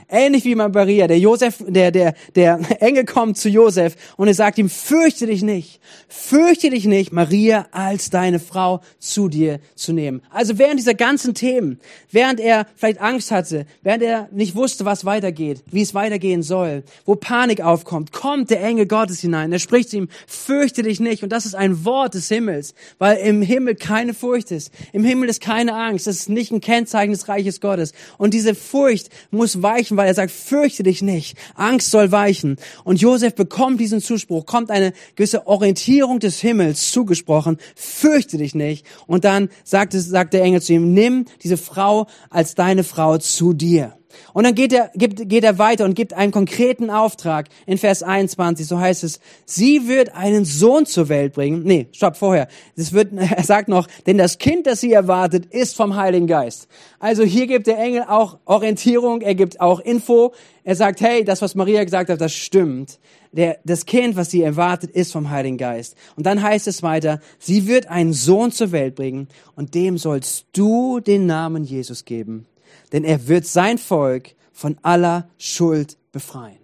Ähnlich 0.09 0.43
wie 0.43 0.55
bei 0.55 0.67
Maria. 0.67 1.07
Der 1.07 1.19
Josef, 1.19 1.63
der, 1.67 1.91
der, 1.91 2.15
der 2.33 2.59
Engel 2.81 3.05
kommt 3.05 3.37
zu 3.37 3.47
Josef 3.47 3.95
und 4.17 4.27
er 4.27 4.33
sagt 4.33 4.57
ihm, 4.57 4.69
fürchte 4.69 5.27
dich 5.27 5.43
nicht. 5.43 5.79
Fürchte 6.07 6.71
dich 6.71 6.85
nicht, 6.85 7.13
Maria 7.13 7.67
als 7.71 8.09
deine 8.09 8.39
Frau 8.39 8.81
zu 8.97 9.27
dir 9.27 9.59
zu 9.75 9.93
nehmen. 9.93 10.23
Also 10.31 10.57
während 10.57 10.79
dieser 10.79 10.95
ganzen 10.95 11.35
Themen, 11.35 11.79
während 12.11 12.39
er 12.39 12.65
vielleicht 12.75 12.99
Angst 12.99 13.29
hatte, 13.29 13.67
während 13.83 14.01
er 14.01 14.29
nicht 14.31 14.55
wusste, 14.55 14.83
was 14.83 15.05
weitergeht, 15.05 15.61
wie 15.67 15.81
es 15.81 15.93
weitergehen 15.93 16.41
soll, 16.41 16.83
wo 17.05 17.15
Panik 17.15 17.61
aufkommt, 17.61 18.11
kommt 18.11 18.49
der 18.49 18.63
Engel 18.63 18.87
Gottes 18.87 19.19
hinein. 19.19 19.51
Er 19.51 19.59
spricht 19.59 19.91
zu 19.91 19.97
ihm, 19.97 20.09
fürchte 20.25 20.81
dich 20.81 20.99
nicht. 20.99 21.21
Und 21.21 21.29
das 21.29 21.45
ist 21.45 21.53
ein 21.53 21.85
Wort 21.85 22.15
des 22.15 22.29
Himmels, 22.29 22.73
weil 22.97 23.17
im 23.17 23.43
Himmel 23.43 23.75
keine 23.75 24.15
Furcht 24.15 24.49
ist. 24.49 24.71
Im 24.91 25.03
Himmel 25.03 25.29
ist 25.29 25.41
keine 25.41 25.75
Angst. 25.75 26.07
Das 26.07 26.15
ist 26.15 26.29
nicht 26.29 26.51
ein 26.51 26.61
Kennzeichen 26.61 27.11
des 27.11 27.27
Reiches 27.27 27.61
Gottes. 27.61 27.93
Und 28.17 28.33
diese 28.33 28.55
Furcht 28.55 29.09
muss 29.29 29.61
weichen, 29.61 29.98
weil 29.99 30.07
er 30.07 30.13
sagt, 30.13 30.31
fürchte 30.31 30.81
dich 30.81 31.01
nicht, 31.01 31.37
Angst 31.55 31.91
soll 31.91 32.13
weichen. 32.13 32.55
Und 32.85 33.01
Josef 33.01 33.35
bekommt 33.35 33.81
diesen 33.81 33.99
Zuspruch, 33.99 34.45
kommt 34.45 34.71
eine 34.71 34.93
gewisse 35.17 35.45
Orientierung 35.45 36.19
des 36.19 36.39
Himmels 36.39 36.91
zugesprochen, 36.91 37.57
fürchte 37.75 38.37
dich 38.37 38.55
nicht. 38.55 38.85
Und 39.07 39.25
dann 39.25 39.49
sagt, 39.65 39.93
es, 39.93 40.07
sagt 40.07 40.33
der 40.33 40.41
Engel 40.43 40.61
zu 40.61 40.71
ihm, 40.71 40.93
nimm 40.93 41.25
diese 41.43 41.57
Frau 41.57 42.07
als 42.29 42.55
deine 42.55 42.85
Frau 42.85 43.17
zu 43.17 43.51
dir. 43.51 43.98
Und 44.33 44.43
dann 44.45 44.55
geht 44.55 44.73
er, 44.73 44.91
gibt, 44.95 45.27
geht 45.29 45.43
er 45.43 45.57
weiter 45.57 45.85
und 45.85 45.95
gibt 45.95 46.13
einen 46.13 46.31
konkreten 46.31 46.89
Auftrag 46.89 47.47
in 47.65 47.77
Vers 47.77 48.03
21. 48.03 48.67
So 48.67 48.79
heißt 48.79 49.03
es, 49.03 49.19
sie 49.45 49.87
wird 49.87 50.15
einen 50.15 50.45
Sohn 50.45 50.85
zur 50.85 51.09
Welt 51.09 51.33
bringen. 51.33 51.63
Nee, 51.63 51.87
stopp, 51.91 52.17
vorher. 52.17 52.47
Das 52.75 52.93
wird, 52.93 53.13
er 53.15 53.43
sagt 53.43 53.69
noch, 53.69 53.87
denn 54.05 54.17
das 54.17 54.37
Kind, 54.37 54.67
das 54.67 54.81
sie 54.81 54.93
erwartet, 54.93 55.45
ist 55.47 55.75
vom 55.75 55.95
Heiligen 55.95 56.27
Geist. 56.27 56.67
Also 56.99 57.23
hier 57.23 57.47
gibt 57.47 57.67
der 57.67 57.79
Engel 57.79 58.03
auch 58.07 58.39
Orientierung, 58.45 59.21
er 59.21 59.35
gibt 59.35 59.61
auch 59.61 59.79
Info. 59.79 60.33
Er 60.63 60.75
sagt, 60.75 61.01
hey, 61.01 61.23
das, 61.23 61.41
was 61.41 61.55
Maria 61.55 61.83
gesagt 61.83 62.09
hat, 62.09 62.21
das 62.21 62.33
stimmt. 62.33 62.99
Der, 63.31 63.59
das 63.63 63.85
Kind, 63.85 64.15
was 64.15 64.31
sie 64.31 64.41
erwartet, 64.41 64.91
ist 64.91 65.11
vom 65.11 65.29
Heiligen 65.29 65.57
Geist. 65.57 65.95
Und 66.15 66.25
dann 66.25 66.41
heißt 66.41 66.67
es 66.67 66.83
weiter, 66.83 67.19
sie 67.37 67.67
wird 67.67 67.87
einen 67.87 68.13
Sohn 68.13 68.51
zur 68.51 68.71
Welt 68.71 68.95
bringen 68.95 69.27
und 69.55 69.75
dem 69.75 69.97
sollst 69.97 70.45
du 70.53 70.99
den 70.99 71.25
Namen 71.25 71.63
Jesus 71.63 72.05
geben 72.05 72.45
denn 72.91 73.03
er 73.03 73.27
wird 73.27 73.45
sein 73.45 73.77
Volk 73.77 74.35
von 74.51 74.77
aller 74.81 75.29
Schuld 75.37 75.97
befreien. 76.11 76.59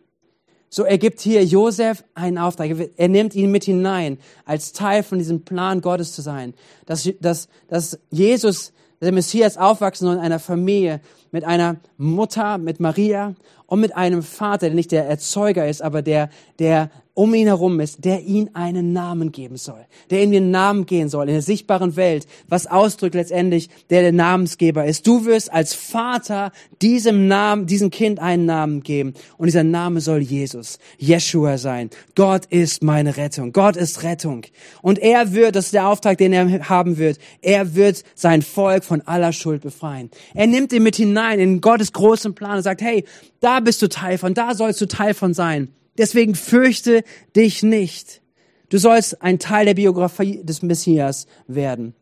So 0.70 0.84
ergibt 0.84 1.22
hier 1.22 1.46
Josef 1.46 2.04
einen 2.16 2.38
Auftrag. 2.38 2.70
Er 2.98 3.08
nimmt 3.08 3.34
ihn 3.34 3.50
mit 3.50 3.64
hinein, 3.64 4.18
als 4.44 4.74
Teil 4.74 5.04
von 5.04 5.20
diesem 5.20 5.46
Plan 5.46 5.80
Gottes 5.80 6.14
zu 6.14 6.22
sein. 6.22 6.54
Dass, 6.86 7.10
dass, 7.22 7.48
dass 7.70 7.98
Jesus, 8.12 8.74
der 9.00 9.14
Messias, 9.14 9.56
aufwachsen 9.56 10.06
soll 10.08 10.16
in 10.16 10.22
einer 10.22 10.40
Familie 10.40 11.00
mit 11.32 11.46
einer 11.46 11.78
Mutter, 11.98 12.58
mit 12.58 12.82
Maria 12.82 13.36
und 13.68 13.80
mit 13.80 13.96
einem 13.96 14.22
Vater, 14.22 14.68
der 14.68 14.76
nicht 14.76 14.92
der 14.92 15.06
Erzeuger 15.08 15.66
ist, 15.68 15.82
aber 15.82 16.02
der, 16.02 16.30
der 16.60 16.90
um 17.16 17.34
ihn 17.34 17.48
herum 17.48 17.80
ist, 17.80 18.04
der 18.06 18.22
ihn 18.24 18.52
einen 18.54 18.94
Namen 18.94 19.32
geben 19.32 19.58
soll, 19.58 19.86
der 20.12 20.22
in 20.22 20.32
den 20.32 20.52
Namen 20.52 20.86
gehen 20.86 21.10
soll, 21.10 21.28
in 21.28 21.34
der 21.34 21.42
sichtbaren 21.42 21.96
Welt, 21.96 22.28
was 22.48 22.68
ausdrückt 22.68 23.16
letztendlich, 23.16 23.70
der 23.90 24.02
der 24.02 24.12
Namensgeber 24.12 24.86
ist. 24.86 25.08
Du 25.08 25.26
wirst 25.26 25.52
als 25.52 25.74
Vater 25.74 26.52
diesem 26.82 27.28
Namen, 27.28 27.66
diesem 27.66 27.90
Kind 27.90 28.20
einen 28.20 28.46
Namen 28.46 28.84
geben 28.84 29.14
und 29.38 29.48
dieser 29.48 29.64
Name 29.64 30.02
soll 30.02 30.20
Jesus, 30.20 30.78
Jeshua 30.98 31.58
sein. 31.58 31.90
Gott 32.16 32.46
ist 32.48 32.84
meine 32.84 33.16
Rettung. 33.16 33.54
Gott 33.54 33.78
ist 33.78 34.04
Rettung. 34.04 34.44
Und 34.82 35.00
er 35.00 35.34
wird, 35.34 35.56
das 35.56 35.66
ist 35.66 35.74
der 35.74 35.88
Auftrag, 35.88 36.18
den 36.18 36.34
er 36.34 36.70
haben 36.70 36.98
wird, 36.98 37.18
er 37.42 37.76
wird 37.76 38.04
sein 38.14 38.42
Volk 38.42 38.84
von 38.84 39.02
aller 39.02 39.32
Schuld 39.32 39.62
befreien. 39.62 40.12
Er 40.34 40.48
nimmt 40.48 40.74
ihn 40.74 40.84
mit 40.84 40.98
hinein 40.98 41.40
in 41.40 41.62
Gottes 41.62 41.94
großen 41.94 42.36
Plan 42.36 42.58
und 42.58 42.64
sagt, 42.64 42.82
hey, 42.82 43.06
da 43.40 43.62
bist 43.62 43.82
du 43.82 43.88
Teil 43.88 44.18
von, 44.18 44.34
da 44.34 44.54
sollst 44.54 44.82
du 44.82 44.88
Teil 44.88 45.14
von 45.14 45.34
sein. 45.34 45.70
Deswegen 45.98 46.36
fürchte 46.36 47.04
dich 47.36 47.64
nicht. 47.64 48.22
Du 48.70 48.78
sollst 48.78 49.22
ein 49.22 49.40
Teil 49.40 49.66
der 49.66 49.76
Biografie 49.76 50.44
des 50.44 50.62
Messias 50.62 51.28
werden. 51.48 51.96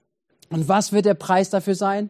Und 0.50 0.68
was 0.68 0.92
wird 0.92 1.06
der 1.06 1.14
Preis 1.14 1.50
dafür 1.50 1.76
sein? 1.76 2.10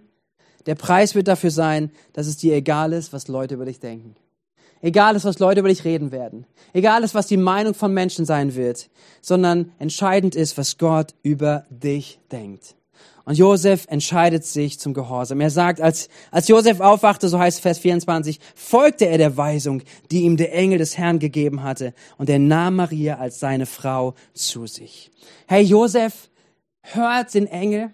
Der 0.65 0.76
Preis 0.76 1.15
wird 1.15 1.28
dafür 1.28 1.52
sein, 1.52 1.91
dass 2.13 2.28
es 2.28 2.38
dir 2.38 2.56
egal 2.56 2.93
ist, 2.93 3.12
was 3.12 3.28
Leute 3.28 3.56
über 3.56 3.65
dich 3.65 3.80
denken. 3.80 4.15
Egal 4.82 5.15
ist, 5.15 5.24
was 5.24 5.39
Leute 5.39 5.62
über 5.62 5.69
dich 5.69 5.86
reden 5.86 6.12
werden. 6.12 6.46
Egal 6.74 7.04
ist, 7.04 7.15
was 7.15 7.28
die 7.28 7.38
Meinung 7.38 7.74
von 7.74 7.93
Menschen 7.93 8.26
sein 8.26 8.56
wird. 8.56 8.89
Sondern 9.22 9.72
entscheidend 9.80 10.36
ist, 10.36 10.58
was 10.58 10.78
Gott 10.78 11.15
über 11.24 11.65
dich 11.69 12.19
denkt. 12.32 12.76
Und 13.25 13.38
Josef 13.38 13.86
entscheidet 13.88 14.43
sich 14.43 14.79
zum 14.79 14.93
Gehorsam. 14.93 15.39
Er 15.39 15.49
sagt, 15.49 15.79
als, 15.79 16.09
als 16.29 16.49
Josef 16.49 16.81
aufwachte, 16.81 17.29
so 17.29 17.39
heißt 17.39 17.62
Vers 17.62 17.79
24, 17.79 18.39
folgte 18.53 19.05
er 19.05 19.17
der 19.17 19.38
Weisung, 19.38 19.81
die 20.12 20.23
ihm 20.23 20.36
der 20.36 20.53
Engel 20.53 20.77
des 20.77 20.97
Herrn 20.97 21.19
gegeben 21.19 21.63
hatte, 21.63 21.93
und 22.17 22.29
er 22.29 22.39
nahm 22.39 22.75
Maria 22.75 23.17
als 23.19 23.39
seine 23.39 23.65
Frau 23.65 24.13
zu 24.33 24.67
sich. 24.67 25.09
Hey, 25.47 25.63
Josef 25.63 26.29
hört 26.81 27.33
den 27.33 27.47
Engel 27.47 27.91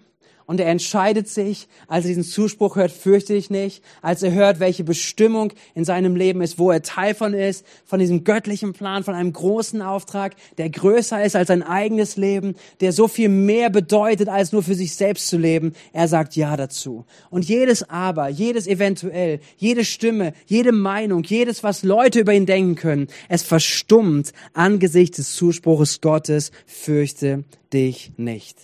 und 0.50 0.58
er 0.58 0.66
entscheidet 0.66 1.28
sich, 1.28 1.68
als 1.86 2.04
er 2.04 2.08
diesen 2.08 2.24
Zuspruch 2.24 2.74
hört, 2.74 2.90
fürchte 2.90 3.34
dich 3.34 3.50
nicht, 3.50 3.84
als 4.02 4.24
er 4.24 4.32
hört, 4.32 4.58
welche 4.58 4.82
Bestimmung 4.82 5.52
in 5.76 5.84
seinem 5.84 6.16
Leben 6.16 6.42
ist, 6.42 6.58
wo 6.58 6.72
er 6.72 6.82
Teil 6.82 7.14
von 7.14 7.34
ist, 7.34 7.64
von 7.84 8.00
diesem 8.00 8.24
göttlichen 8.24 8.72
Plan, 8.72 9.04
von 9.04 9.14
einem 9.14 9.32
großen 9.32 9.80
Auftrag, 9.80 10.34
der 10.58 10.68
größer 10.68 11.22
ist 11.22 11.36
als 11.36 11.46
sein 11.46 11.62
eigenes 11.62 12.16
Leben, 12.16 12.56
der 12.80 12.92
so 12.92 13.06
viel 13.06 13.28
mehr 13.28 13.70
bedeutet, 13.70 14.28
als 14.28 14.50
nur 14.50 14.64
für 14.64 14.74
sich 14.74 14.96
selbst 14.96 15.28
zu 15.28 15.38
leben. 15.38 15.72
Er 15.92 16.08
sagt 16.08 16.34
Ja 16.34 16.56
dazu. 16.56 17.04
Und 17.30 17.44
jedes 17.44 17.88
Aber, 17.88 18.28
jedes 18.28 18.66
Eventuell, 18.66 19.38
jede 19.56 19.84
Stimme, 19.84 20.32
jede 20.46 20.72
Meinung, 20.72 21.22
jedes, 21.22 21.62
was 21.62 21.84
Leute 21.84 22.18
über 22.18 22.34
ihn 22.34 22.46
denken 22.46 22.74
können, 22.74 23.06
es 23.28 23.44
verstummt 23.44 24.32
angesichts 24.52 25.18
des 25.18 25.36
Zuspruches 25.36 26.00
Gottes, 26.00 26.50
fürchte 26.66 27.44
dich 27.72 28.10
nicht. 28.16 28.56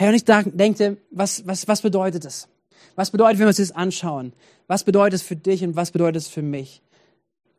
Hey, 0.00 0.10
und 0.10 0.14
ich 0.14 0.24
denke, 0.24 0.98
was, 1.10 1.44
was, 1.44 1.66
was 1.66 1.82
bedeutet 1.82 2.24
das? 2.24 2.46
Was 2.94 3.10
bedeutet, 3.10 3.40
wenn 3.40 3.46
wir 3.46 3.48
uns 3.48 3.56
das 3.56 3.72
anschauen? 3.72 4.32
Was 4.68 4.84
bedeutet 4.84 5.14
es 5.14 5.22
für 5.22 5.34
dich 5.34 5.64
und 5.64 5.74
was 5.74 5.90
bedeutet 5.90 6.22
es 6.22 6.28
für 6.28 6.40
mich? 6.40 6.82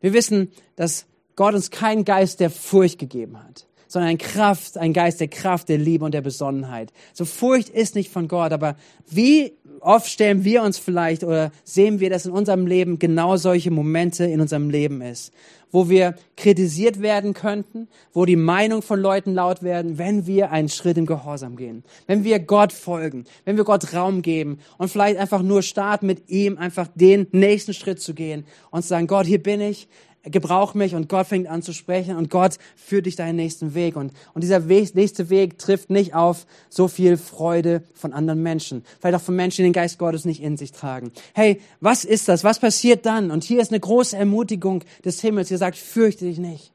Wir 0.00 0.14
wissen, 0.14 0.50
dass 0.74 1.04
Gott 1.36 1.52
uns 1.52 1.70
keinen 1.70 2.06
Geist 2.06 2.40
der 2.40 2.48
Furcht 2.48 2.98
gegeben 2.98 3.38
hat, 3.42 3.66
sondern 3.88 4.08
ein 4.08 4.16
Kraft, 4.16 4.78
ein 4.78 4.94
Geist 4.94 5.20
der 5.20 5.28
Kraft, 5.28 5.68
der 5.68 5.76
Liebe 5.76 6.02
und 6.02 6.14
der 6.14 6.22
Besonnenheit. 6.22 6.94
So 7.12 7.26
Furcht 7.26 7.68
ist 7.68 7.94
nicht 7.94 8.10
von 8.10 8.26
Gott, 8.26 8.52
aber 8.52 8.76
wie 9.06 9.52
oft 9.80 10.08
stellen 10.08 10.44
wir 10.44 10.62
uns 10.62 10.78
vielleicht 10.78 11.24
oder 11.24 11.52
sehen 11.64 12.00
wir, 12.00 12.10
dass 12.10 12.26
in 12.26 12.32
unserem 12.32 12.66
Leben 12.66 12.98
genau 12.98 13.36
solche 13.36 13.70
Momente 13.70 14.24
in 14.24 14.40
unserem 14.40 14.70
Leben 14.70 15.00
ist, 15.02 15.32
wo 15.70 15.88
wir 15.88 16.14
kritisiert 16.36 17.00
werden 17.00 17.34
könnten, 17.34 17.88
wo 18.12 18.24
die 18.24 18.36
Meinung 18.36 18.82
von 18.82 19.00
Leuten 19.00 19.34
laut 19.34 19.62
werden, 19.62 19.98
wenn 19.98 20.26
wir 20.26 20.50
einen 20.50 20.68
Schritt 20.68 20.98
im 20.98 21.06
Gehorsam 21.06 21.56
gehen, 21.56 21.84
wenn 22.06 22.24
wir 22.24 22.38
Gott 22.38 22.72
folgen, 22.72 23.24
wenn 23.44 23.56
wir 23.56 23.64
Gott 23.64 23.92
Raum 23.94 24.22
geben 24.22 24.58
und 24.78 24.90
vielleicht 24.90 25.18
einfach 25.18 25.42
nur 25.42 25.62
starten 25.62 26.06
mit 26.06 26.28
ihm, 26.28 26.58
einfach 26.58 26.88
den 26.94 27.26
nächsten 27.32 27.74
Schritt 27.74 28.00
zu 28.00 28.14
gehen 28.14 28.44
und 28.70 28.82
zu 28.82 28.88
sagen, 28.88 29.06
Gott, 29.06 29.26
hier 29.26 29.42
bin 29.42 29.60
ich, 29.60 29.88
gebrauch 30.22 30.74
mich 30.74 30.94
und 30.94 31.08
Gott 31.08 31.26
fängt 31.26 31.48
an 31.48 31.62
zu 31.62 31.72
sprechen 31.72 32.16
und 32.16 32.30
Gott 32.30 32.58
führt 32.76 33.06
dich 33.06 33.16
deinen 33.16 33.36
nächsten 33.36 33.74
Weg. 33.74 33.96
Und, 33.96 34.12
und 34.34 34.42
dieser 34.42 34.68
Weg, 34.68 34.94
nächste 34.94 35.30
Weg 35.30 35.58
trifft 35.58 35.90
nicht 35.90 36.14
auf 36.14 36.46
so 36.68 36.88
viel 36.88 37.16
Freude 37.16 37.82
von 37.94 38.12
anderen 38.12 38.42
Menschen. 38.42 38.84
Vielleicht 39.00 39.16
auch 39.16 39.22
von 39.24 39.36
Menschen, 39.36 39.58
die 39.58 39.68
den 39.68 39.72
Geist 39.72 39.98
Gottes 39.98 40.24
nicht 40.24 40.42
in 40.42 40.56
sich 40.56 40.72
tragen. 40.72 41.12
Hey, 41.34 41.60
was 41.80 42.04
ist 42.04 42.28
das? 42.28 42.44
Was 42.44 42.58
passiert 42.58 43.06
dann? 43.06 43.30
Und 43.30 43.44
hier 43.44 43.60
ist 43.60 43.70
eine 43.70 43.80
große 43.80 44.16
Ermutigung 44.16 44.84
des 45.04 45.20
Himmels. 45.20 45.50
Ihr 45.50 45.58
sagt, 45.58 45.76
fürchte 45.76 46.24
dich 46.24 46.38
nicht. 46.38 46.72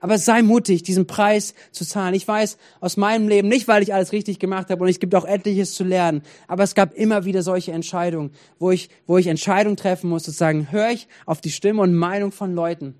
Aber 0.00 0.18
sei 0.18 0.42
mutig, 0.42 0.82
diesen 0.82 1.06
Preis 1.06 1.54
zu 1.72 1.84
zahlen. 1.84 2.14
Ich 2.14 2.26
weiß 2.26 2.58
aus 2.80 2.96
meinem 2.96 3.28
Leben, 3.28 3.48
nicht 3.48 3.68
weil 3.68 3.82
ich 3.82 3.94
alles 3.94 4.12
richtig 4.12 4.38
gemacht 4.38 4.70
habe 4.70 4.82
und 4.82 4.88
es 4.88 5.00
gibt 5.00 5.14
auch 5.14 5.24
etliches 5.24 5.74
zu 5.74 5.84
lernen, 5.84 6.22
aber 6.48 6.62
es 6.62 6.74
gab 6.74 6.94
immer 6.94 7.24
wieder 7.24 7.42
solche 7.42 7.72
Entscheidungen, 7.72 8.30
wo 8.58 8.70
ich, 8.70 8.90
wo 9.06 9.18
ich 9.18 9.26
Entscheidungen 9.26 9.76
treffen 9.76 10.10
musste, 10.10 10.32
zu 10.32 10.38
sagen, 10.38 10.70
höre 10.70 10.90
ich 10.90 11.08
auf 11.24 11.40
die 11.40 11.50
Stimme 11.50 11.82
und 11.82 11.94
Meinung 11.94 12.32
von 12.32 12.54
Leuten 12.54 12.94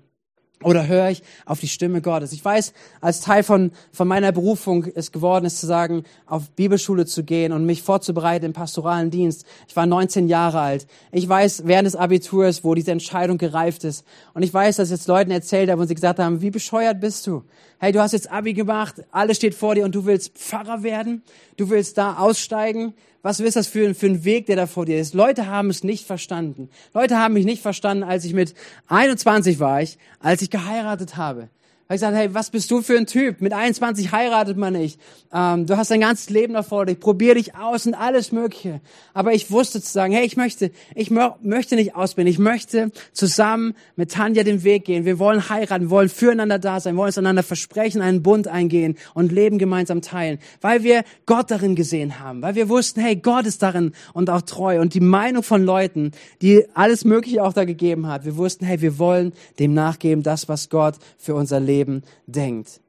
oder 0.63 0.87
höre 0.87 1.09
ich 1.09 1.21
auf 1.45 1.59
die 1.59 1.67
Stimme 1.67 2.01
Gottes? 2.01 2.31
Ich 2.31 2.43
weiß, 2.43 2.73
als 2.99 3.21
Teil 3.21 3.43
von, 3.43 3.71
von 3.91 4.07
meiner 4.07 4.31
Berufung 4.31 4.85
ist 4.85 5.13
geworden 5.13 5.45
ist, 5.45 5.59
zu 5.59 5.67
sagen, 5.67 6.03
auf 6.25 6.49
Bibelschule 6.51 7.05
zu 7.05 7.23
gehen 7.23 7.51
und 7.51 7.65
mich 7.65 7.83
vorzubereiten 7.83 8.45
im 8.45 8.53
pastoralen 8.53 9.11
Dienst. 9.11 9.45
Ich 9.67 9.75
war 9.75 9.85
19 9.85 10.27
Jahre 10.27 10.59
alt. 10.59 10.87
Ich 11.11 11.29
weiß, 11.29 11.63
während 11.65 11.85
des 11.85 11.95
Abiturs, 11.95 12.63
wo 12.63 12.73
diese 12.73 12.91
Entscheidung 12.91 13.37
gereift 13.37 13.83
ist. 13.83 14.03
Und 14.33 14.41
ich 14.41 14.51
weiß, 14.51 14.77
dass 14.77 14.89
jetzt 14.89 15.07
Leuten 15.07 15.29
erzählt 15.29 15.69
habe 15.69 15.81
und 15.81 15.87
sie 15.87 15.95
gesagt 15.95 16.17
haben, 16.17 16.41
wie 16.41 16.51
bescheuert 16.51 16.99
bist 16.99 17.27
du? 17.27 17.43
Hey, 17.77 17.91
du 17.91 17.99
hast 17.99 18.13
jetzt 18.13 18.31
Abi 18.31 18.53
gemacht, 18.53 19.03
alles 19.11 19.37
steht 19.37 19.53
vor 19.53 19.75
dir 19.75 19.85
und 19.85 19.93
du 19.93 20.05
willst 20.05 20.35
Pfarrer 20.35 20.81
werden? 20.81 21.21
Du 21.57 21.69
willst 21.69 21.99
da 21.99 22.17
aussteigen? 22.17 22.95
Was 23.27 23.41
ist 23.41 23.57
das 23.57 23.67
für, 23.67 23.93
für 23.93 24.05
ein 24.05 24.23
Weg, 24.23 24.45
der 24.45 24.55
da 24.55 24.67
vor 24.67 24.85
dir 24.85 24.97
ist? 25.01 25.13
Leute 25.13 25.47
haben 25.47 25.69
es 25.69 25.83
nicht 25.83 26.07
verstanden. 26.07 26.69
Leute 26.93 27.17
haben 27.17 27.33
mich 27.33 27.43
nicht 27.43 27.61
verstanden, 27.61 28.03
als 28.03 28.23
ich 28.23 28.33
mit 28.33 28.53
21 28.87 29.59
war 29.59 29.81
ich, 29.81 29.97
als 30.21 30.41
ich 30.41 30.49
geheiratet 30.49 31.17
habe 31.17 31.49
habe 31.87 31.95
ich 31.95 32.01
gesagt, 32.01 32.17
hey, 32.17 32.33
was 32.33 32.49
bist 32.49 32.69
du 32.69 32.81
für 32.81 32.97
ein 32.97 33.05
Typ? 33.05 33.39
Mit 33.39 33.53
21 33.53 34.11
heiratet 34.11 34.57
man 34.57 34.73
nicht. 34.73 34.99
Ähm, 35.33 35.65
du 35.67 35.77
hast 35.77 35.89
dein 35.89 36.01
ganzes 36.01 36.29
Leben 36.29 36.53
davor 36.53 36.85
dich. 36.85 36.99
Probier 36.99 37.35
dich 37.35 37.55
aus 37.55 37.85
und 37.85 37.93
alles 37.93 38.33
Mögliche. 38.33 38.81
Aber 39.13 39.33
ich 39.33 39.51
wusste 39.51 39.81
zu 39.81 39.89
sagen, 39.89 40.11
hey, 40.11 40.25
ich 40.25 40.35
möchte, 40.35 40.71
ich 40.95 41.11
mö 41.11 41.29
möchte 41.41 41.75
nicht 41.75 41.95
ausbilden. 41.95 42.29
Ich 42.29 42.39
möchte 42.39 42.91
zusammen 43.13 43.73
mit 43.95 44.11
Tanja 44.11 44.43
den 44.43 44.65
Weg 44.65 44.83
gehen. 44.83 45.05
Wir 45.05 45.17
wollen 45.17 45.47
heiraten, 45.47 45.85
wir 45.85 45.89
wollen 45.91 46.09
füreinander 46.09 46.59
da 46.59 46.81
sein, 46.81 46.97
wollen 46.97 47.07
uns 47.07 47.17
einander 47.17 47.41
versprechen, 47.41 48.01
einen 48.01 48.21
Bund 48.21 48.49
eingehen 48.49 48.97
und 49.13 49.31
Leben 49.31 49.57
gemeinsam 49.57 50.01
teilen. 50.01 50.39
Weil 50.59 50.83
wir 50.83 51.05
Gott 51.25 51.51
darin 51.51 51.75
gesehen 51.75 52.19
haben. 52.19 52.41
Weil 52.41 52.55
wir 52.55 52.67
wussten, 52.67 52.99
hey, 52.99 53.15
Gott 53.15 53.45
ist 53.45 53.63
darin 53.63 53.93
und 54.11 54.29
auch 54.29 54.41
treu. 54.41 54.81
Und 54.81 54.93
die 54.93 54.99
Meinung 54.99 55.41
von 55.41 55.63
Leuten, 55.63 56.11
die 56.41 56.65
alles 56.73 57.05
Mögliche 57.05 57.41
auch 57.41 57.53
da 57.53 57.63
gegeben 57.63 58.07
hat. 58.07 58.25
Wir 58.25 58.35
wussten, 58.35 58.65
hey, 58.65 58.81
wir 58.81 58.99
wollen 58.99 59.31
dem 59.57 59.73
nachgeben, 59.73 60.21
das, 60.21 60.49
was 60.49 60.67
Gott 60.67 60.95
für 61.17 61.33
unser 61.33 61.61
Leben 61.61 61.76
Leben 61.77 62.01
denkt. 62.25 62.81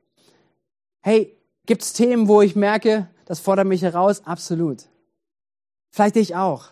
Hey, 1.00 1.36
gibt 1.66 1.82
es 1.82 1.92
Themen, 1.92 2.28
wo 2.28 2.40
ich 2.40 2.56
merke, 2.56 3.08
das 3.26 3.40
fordert 3.40 3.66
mich 3.66 3.82
heraus? 3.82 4.22
Absolut. 4.24 4.84
Vielleicht 5.90 6.16
ich 6.16 6.34
auch. 6.34 6.70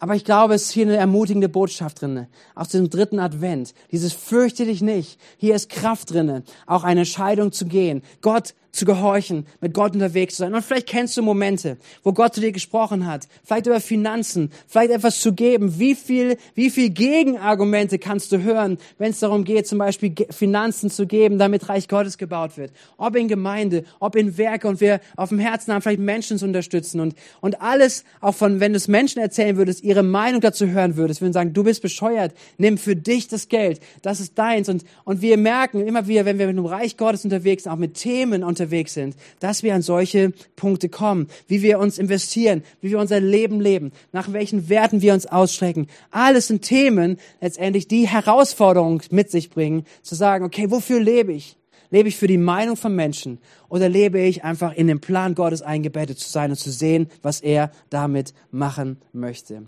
Aber 0.00 0.16
ich 0.16 0.24
glaube, 0.24 0.54
es 0.54 0.64
ist 0.64 0.70
hier 0.72 0.86
eine 0.86 0.96
ermutigende 0.96 1.48
Botschaft 1.48 2.00
drinne 2.00 2.28
aus 2.54 2.68
dem 2.68 2.90
dritten 2.90 3.20
Advent. 3.20 3.74
Dieses 3.92 4.12
fürchte 4.12 4.64
dich 4.64 4.82
nicht. 4.82 5.20
Hier 5.38 5.54
ist 5.54 5.70
Kraft 5.70 6.12
drinne, 6.12 6.42
auch 6.66 6.84
eine 6.84 7.00
Entscheidung 7.00 7.52
zu 7.52 7.66
gehen. 7.66 8.02
Gott 8.20 8.54
zu 8.74 8.84
gehorchen, 8.84 9.46
mit 9.60 9.72
Gott 9.72 9.94
unterwegs 9.94 10.34
zu 10.34 10.40
sein. 10.40 10.54
Und 10.54 10.64
vielleicht 10.64 10.88
kennst 10.88 11.16
du 11.16 11.22
Momente, 11.22 11.76
wo 12.02 12.12
Gott 12.12 12.34
zu 12.34 12.40
dir 12.40 12.50
gesprochen 12.50 13.06
hat, 13.06 13.28
vielleicht 13.44 13.66
über 13.66 13.80
Finanzen, 13.80 14.50
vielleicht 14.66 14.90
etwas 14.90 15.20
zu 15.20 15.32
geben. 15.32 15.78
Wie 15.78 15.94
viel, 15.94 16.36
wie 16.54 16.70
viel 16.70 16.90
Gegenargumente 16.90 18.00
kannst 18.00 18.32
du 18.32 18.42
hören, 18.42 18.78
wenn 18.98 19.12
es 19.12 19.20
darum 19.20 19.44
geht, 19.44 19.68
zum 19.68 19.78
Beispiel 19.78 20.14
Finanzen 20.30 20.90
zu 20.90 21.06
geben, 21.06 21.38
damit 21.38 21.68
Reich 21.68 21.86
Gottes 21.86 22.18
gebaut 22.18 22.56
wird? 22.56 22.72
Ob 22.96 23.14
in 23.14 23.28
Gemeinde, 23.28 23.84
ob 24.00 24.16
in 24.16 24.36
Werke 24.36 24.66
und 24.66 24.80
wir 24.80 25.00
auf 25.16 25.28
dem 25.28 25.38
Herzen 25.38 25.72
haben, 25.72 25.82
vielleicht 25.82 26.00
Menschen 26.00 26.38
zu 26.38 26.44
unterstützen 26.44 26.98
und, 26.98 27.14
und 27.40 27.62
alles, 27.62 28.04
auch 28.20 28.34
von, 28.34 28.58
wenn 28.58 28.72
du 28.72 28.76
es 28.76 28.88
Menschen 28.88 29.22
erzählen 29.22 29.56
würdest, 29.56 29.84
ihre 29.84 30.02
Meinung 30.02 30.40
dazu 30.40 30.66
hören 30.66 30.96
würdest, 30.96 31.20
würden 31.20 31.32
sagen, 31.32 31.52
du 31.52 31.62
bist 31.62 31.80
bescheuert, 31.80 32.32
nimm 32.58 32.76
für 32.76 32.96
dich 32.96 33.28
das 33.28 33.48
Geld, 33.48 33.80
das 34.02 34.18
ist 34.18 34.36
deins. 34.36 34.68
Und, 34.68 34.84
und 35.04 35.22
wir 35.22 35.36
merken 35.36 35.86
immer 35.86 36.08
wieder, 36.08 36.24
wenn 36.24 36.40
wir 36.40 36.48
mit 36.48 36.56
dem 36.56 36.66
Reich 36.66 36.96
Gottes 36.96 37.24
unterwegs 37.24 37.62
sind, 37.62 37.72
auch 37.72 37.76
mit 37.76 37.94
Themen 37.94 38.42
unterwegs 38.42 38.63
unterwegs 38.64 38.94
sind, 38.94 39.14
dass 39.40 39.62
wir 39.62 39.74
an 39.74 39.82
solche 39.82 40.32
Punkte 40.56 40.88
kommen, 40.88 41.28
wie 41.48 41.62
wir 41.62 41.78
uns 41.78 41.98
investieren, 41.98 42.62
wie 42.80 42.90
wir 42.90 42.98
unser 42.98 43.20
Leben 43.20 43.60
leben, 43.60 43.92
nach 44.12 44.32
welchen 44.32 44.68
Werten 44.68 45.02
wir 45.02 45.12
uns 45.12 45.26
ausstrecken. 45.26 45.88
Alles 46.10 46.48
sind 46.48 46.62
Themen 46.62 47.18
letztendlich, 47.40 47.88
die 47.88 48.08
Herausforderungen 48.08 49.02
mit 49.10 49.30
sich 49.30 49.50
bringen, 49.50 49.84
zu 50.02 50.14
sagen, 50.14 50.44
okay, 50.44 50.70
wofür 50.70 50.98
lebe 50.98 51.32
ich? 51.32 51.56
Lebe 51.94 52.08
ich 52.08 52.16
für 52.16 52.26
die 52.26 52.38
Meinung 52.38 52.76
von 52.76 52.92
Menschen 52.92 53.38
oder 53.68 53.88
lebe 53.88 54.18
ich 54.18 54.42
einfach 54.42 54.72
in 54.74 54.88
den 54.88 55.00
Plan 55.00 55.36
Gottes 55.36 55.62
eingebettet 55.62 56.18
zu 56.18 56.28
sein 56.28 56.50
und 56.50 56.56
zu 56.56 56.72
sehen, 56.72 57.08
was 57.22 57.40
er 57.40 57.70
damit 57.88 58.34
machen 58.50 58.98
möchte? 59.12 59.62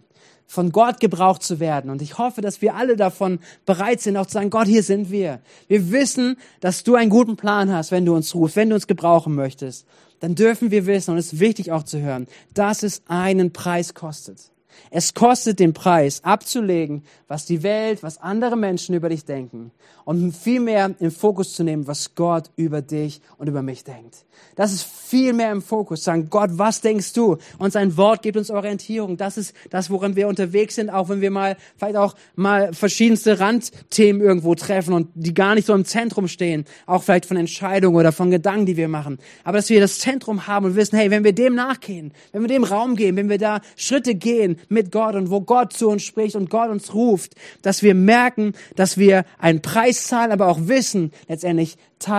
von 0.49 0.71
Gott 0.71 1.01
gebraucht 1.01 1.43
zu 1.43 1.59
werden. 1.59 1.91
Und 1.91 2.03
ich 2.03 2.19
hoffe, 2.19 2.41
dass 2.41 2.63
wir 2.63 2.77
alle 2.77 2.95
davon 2.95 3.41
bereit 3.65 4.01
sind, 4.01 4.17
auch 4.17 4.27
zu 4.27 4.35
sagen, 4.35 4.51
Gott, 4.51 4.69
hier 4.69 4.85
sind 4.85 5.11
wir. 5.11 5.41
Wir 5.67 5.91
wissen, 5.91 6.37
dass 6.61 6.85
du 6.85 6.95
einen 6.95 7.11
guten 7.11 7.37
Plan 7.37 7.73
hast, 7.73 7.91
wenn 7.91 8.07
du 8.07 8.15
uns 8.15 8.33
rufst, 8.33 8.55
wenn 8.55 8.69
du 8.69 8.77
uns 8.77 8.87
gebrauchen 8.87 9.35
möchtest. 9.35 9.87
Dann 10.21 10.37
dürfen 10.37 10.71
wir 10.71 10.87
wissen, 10.87 11.11
und 11.11 11.19
es 11.19 11.33
ist 11.33 11.41
wichtig 11.41 11.73
auch 11.73 11.83
zu 11.83 12.01
hören, 12.01 12.29
dass 12.55 12.85
es 12.85 13.03
einen 13.09 13.53
Preis 13.53 13.93
kostet. 13.95 14.53
Es 14.91 15.15
kostet 15.15 15.59
den 15.59 15.73
Preis, 15.73 16.23
abzulegen, 16.25 17.05
was 17.29 17.47
die 17.47 17.63
Welt, 17.63 18.03
was 18.03 18.19
andere 18.19 18.57
Menschen 18.57 18.95
über 18.95 19.09
dich 19.09 19.25
denken 19.25 19.73
und 20.07 20.33
viel 20.37 20.61
mehr 20.61 20.95
im 21.01 21.11
Fokus 21.11 21.55
zu 21.55 21.65
nehmen, 21.65 21.89
was 21.89 22.15
Gott 22.15 22.51
über 22.55 22.81
dich 22.81 23.21
und 23.39 23.49
über 23.49 23.61
mich 23.61 23.83
denkt. 23.83 24.25
Das 24.55 24.73
ist 24.73 24.85
viel 24.85 25.33
mehr 25.33 25.51
im 25.51 25.63
Fokus. 25.63 26.05
Sagen, 26.05 26.29
Gott, 26.31 26.51
was 26.53 26.81
denkst 26.81 27.13
du? 27.13 27.39
Und 27.59 27.73
sein 27.73 27.97
Wort 27.97 28.23
gibt 28.23 28.37
uns 28.37 28.51
Orientierung. 28.51 29.17
Das 29.17 29.37
ist 29.37 29.53
das, 29.71 29.91
woran 29.91 30.15
wir 30.15 30.29
unterwegs 30.29 30.77
sind, 30.77 30.91
auch 30.91 31.09
wenn 31.09 31.21
wir 31.21 31.33
mal, 31.33 31.57
vielleicht 31.77 31.97
auch 31.97 32.15
mal 32.37 32.73
verschiedenste 32.73 33.41
Randthemen 33.41 34.23
irgendwo 34.23 34.55
treffen 34.55 34.95
und 34.95 35.09
die 35.15 35.35
gar 35.35 35.57
nicht 35.57 35.67
so 35.67 35.75
im 35.75 35.85
Zentrum 35.85 36.29
stehen. 36.29 36.67
Auch 36.87 37.03
vielleicht 37.03 37.27
von 37.27 37.37
Entscheidungen 37.37 37.97
oder 37.97 38.13
von 38.13 38.31
Gedanken, 38.31 38.67
die 38.67 38.77
wir 38.77 38.89
machen. 38.89 39.19
Aber 39.43 39.59
dass 39.59 39.69
wir 39.71 39.81
das 39.81 39.99
Zentrum 39.99 40.47
haben 40.47 40.67
und 40.67 40.77
wissen, 40.77 40.97
hey, 40.97 41.11
wenn 41.11 41.25
wir 41.25 41.33
dem 41.33 41.57
nachgehen, 41.57 42.13
wenn 42.31 42.43
wir 42.43 42.49
dem 42.49 42.65
Raum 42.65 42.95
geben, 42.95 43.17
wenn 43.17 43.29
wir 43.29 43.39
da 43.39 43.61
Schritte 43.75 44.15
gehen 44.15 44.57
mit 44.71 44.93
Gott 44.93 45.15
und 45.15 45.31
wo 45.31 45.41
Gott 45.41 45.73
zu 45.73 45.89
uns 45.89 46.03
spricht 46.03 46.37
und 46.37 46.51
Gott 46.51 46.71
uns 46.71 46.95
ruft, 46.95 47.35
dass 47.63 47.83
wir 47.83 47.95
merken, 47.95 48.53
dass 48.75 48.99
wir 48.99 49.25
einen 49.39 49.63
Preis 49.63 50.07
zahlen, 50.07 50.33
aber 50.33 50.49
auch 50.49 50.61
wissen, 50.63 51.13
letztendlich, 51.29 51.77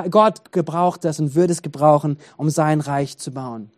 Gott 0.10 0.52
gebraucht 0.52 1.04
das 1.04 1.20
und 1.20 1.36
wird 1.36 1.52
es 1.52 1.62
gebrauchen, 1.62 2.18
um 2.38 2.50
sein 2.50 2.82
Reich 2.82 3.18
zu 3.18 3.32
bauen. 3.32 3.70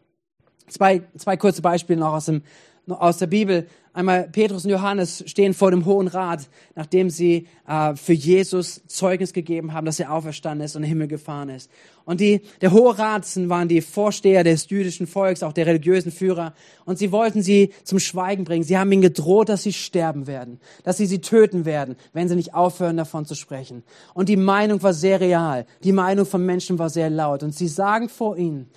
Zwei, 0.68 1.02
zwei 1.18 1.36
kurze 1.36 1.62
Beispiele 1.62 2.00
noch 2.00 2.14
aus 2.14 2.26
dem 2.26 2.44
aus 2.92 3.18
der 3.18 3.28
Bibel. 3.28 3.68
Einmal 3.92 4.30
Petrus 4.30 4.66
und 4.66 4.72
Johannes 4.72 5.24
stehen 5.26 5.54
vor 5.54 5.72
dem 5.72 5.86
Hohen 5.86 6.08
Rat, 6.08 6.48
nachdem 6.76 7.10
sie 7.10 7.48
äh, 7.68 7.96
für 7.96 8.14
Jesus 8.14 8.82
Zeugnis 8.88 9.34
gegeben 9.34 9.74
haben, 9.74 9.86
dass 9.86 10.00
er 10.00 10.14
auferstanden 10.14 10.64
ist 10.64 10.76
und 10.76 10.84
in 10.84 10.88
den 10.88 10.90
Himmel 10.90 11.08
gefahren 11.08 11.50
ist. 11.50 11.72
Und 12.06 12.22
die, 12.22 12.42
der 12.62 12.72
Hohe 12.72 12.98
Rat 12.98 13.26
waren 13.50 13.68
die 13.68 13.82
Vorsteher 13.82 14.44
des 14.44 14.70
jüdischen 14.70 15.08
Volks, 15.08 15.44
auch 15.44 15.54
der 15.54 15.66
religiösen 15.66 16.12
Führer. 16.12 16.54
Und 16.86 16.98
sie 16.98 17.12
wollten 17.12 17.42
sie 17.42 17.74
zum 17.84 18.00
Schweigen 18.00 18.44
bringen. 18.44 18.64
Sie 18.64 18.78
haben 18.78 18.92
ihnen 18.92 19.02
gedroht, 19.02 19.50
dass 19.50 19.64
sie 19.64 19.74
sterben 19.74 20.28
werden, 20.28 20.60
dass 20.84 20.98
sie 20.98 21.06
sie 21.06 21.20
töten 21.20 21.66
werden, 21.66 21.96
wenn 22.14 22.30
sie 22.30 22.36
nicht 22.36 22.54
aufhören, 22.54 22.98
davon 22.98 23.26
zu 23.26 23.36
sprechen. 23.36 23.84
Und 24.14 24.30
die 24.30 24.38
Meinung 24.38 24.82
war 24.84 24.94
sehr 24.94 25.20
real. 25.20 25.66
Die 25.84 25.92
Meinung 25.92 26.26
von 26.26 26.46
Menschen 26.46 26.80
war 26.80 26.90
sehr 26.90 27.10
laut. 27.10 27.44
Und 27.44 27.56
sie 27.56 27.68
sagen 27.68 28.08
vor 28.08 28.38
ihnen, 28.38 28.70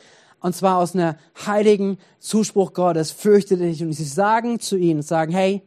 und 0.43 0.55
zwar 0.55 0.79
aus 0.79 0.95
einer 0.95 1.17
heiligen 1.47 1.99
Zuspruch 2.19 2.73
Gottes, 2.73 3.13
fürchte 3.13 3.57
dich. 3.57 3.83
Und 3.83 3.93
sie 3.93 4.05
sagen 4.05 4.61
zu 4.61 4.77
ihnen, 4.77 5.03
sagen, 5.03 5.33
hey, 5.33 5.63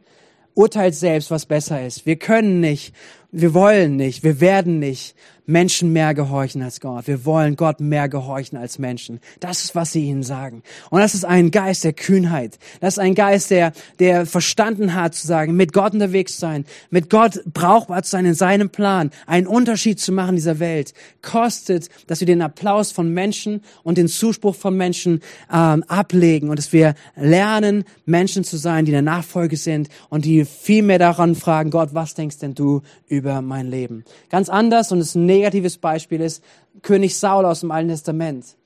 urteilt 0.54 0.94
selbst, 0.94 1.30
was 1.30 1.46
besser 1.46 1.84
ist. 1.84 2.06
Wir 2.06 2.16
können 2.16 2.60
nicht, 2.60 2.94
wir 3.32 3.54
wollen 3.54 3.96
nicht, 3.96 4.22
wir 4.22 4.40
werden 4.40 4.78
nicht 4.78 5.14
Menschen 5.46 5.92
mehr 5.92 6.12
gehorchen 6.12 6.60
als 6.62 6.80
Gott. 6.80 7.06
Wir 7.06 7.24
wollen 7.24 7.56
Gott 7.56 7.80
mehr 7.80 8.08
gehorchen 8.08 8.58
als 8.58 8.78
Menschen. 8.78 9.20
Das 9.40 9.64
ist, 9.64 9.74
was 9.74 9.92
sie 9.92 10.04
ihnen 10.04 10.24
sagen. 10.24 10.62
Und 10.90 11.00
das 11.00 11.14
ist 11.14 11.24
ein 11.24 11.52
Geist 11.52 11.84
der 11.84 11.92
Kühnheit. 11.92 12.58
Das 12.80 12.94
ist 12.94 12.98
ein 12.98 13.14
Geist, 13.14 13.50
der, 13.50 13.72
der 14.00 14.26
verstanden 14.26 14.94
hat 14.94 15.14
zu 15.14 15.26
sagen, 15.26 15.54
mit 15.54 15.72
Gott 15.72 15.94
unterwegs 15.94 16.38
sein, 16.38 16.64
mit 16.90 17.10
Gott 17.10 17.40
brauchbar 17.52 18.02
zu 18.02 18.10
sein 18.10 18.26
in 18.26 18.34
seinem 18.34 18.70
Plan, 18.70 19.10
einen 19.26 19.46
Unterschied 19.46 20.00
zu 20.00 20.12
machen 20.12 20.30
in 20.30 20.36
dieser 20.36 20.58
Welt, 20.58 20.94
kostet, 21.22 21.88
dass 22.08 22.20
wir 22.20 22.26
den 22.26 22.42
Applaus 22.42 22.90
von 22.90 23.12
Menschen 23.12 23.62
und 23.84 23.98
den 23.98 24.08
Zuspruch 24.08 24.56
von 24.56 24.76
Menschen 24.76 25.20
ähm, 25.52 25.84
ablegen 25.86 26.50
und 26.50 26.58
dass 26.58 26.72
wir 26.72 26.94
lernen, 27.14 27.84
Menschen 28.04 28.42
zu 28.42 28.56
sein, 28.56 28.84
die 28.84 28.90
in 28.90 28.94
der 28.94 29.02
Nachfolge 29.02 29.56
sind 29.56 29.88
und 30.08 30.24
die 30.24 30.44
viel 30.44 30.82
mehr 30.82 30.98
daran 30.98 31.36
fragen, 31.36 31.70
Gott, 31.70 31.90
was 31.92 32.14
denkst 32.14 32.38
denn 32.38 32.54
du 32.54 32.82
über 33.08 33.15
mein 33.22 33.68
Leben? 33.68 34.04
Ganz 34.30 34.48
anders 34.48 34.92
und 34.92 34.98
es 34.98 35.08
ist 35.08 35.14
negatives 35.16 35.78
Beispiel 35.78 36.20
ist 36.20 36.42
König 36.82 37.16
Saul 37.16 37.44
aus 37.44 37.60
dem 37.60 37.70
Alten 37.70 37.88
Testament, 37.88 38.56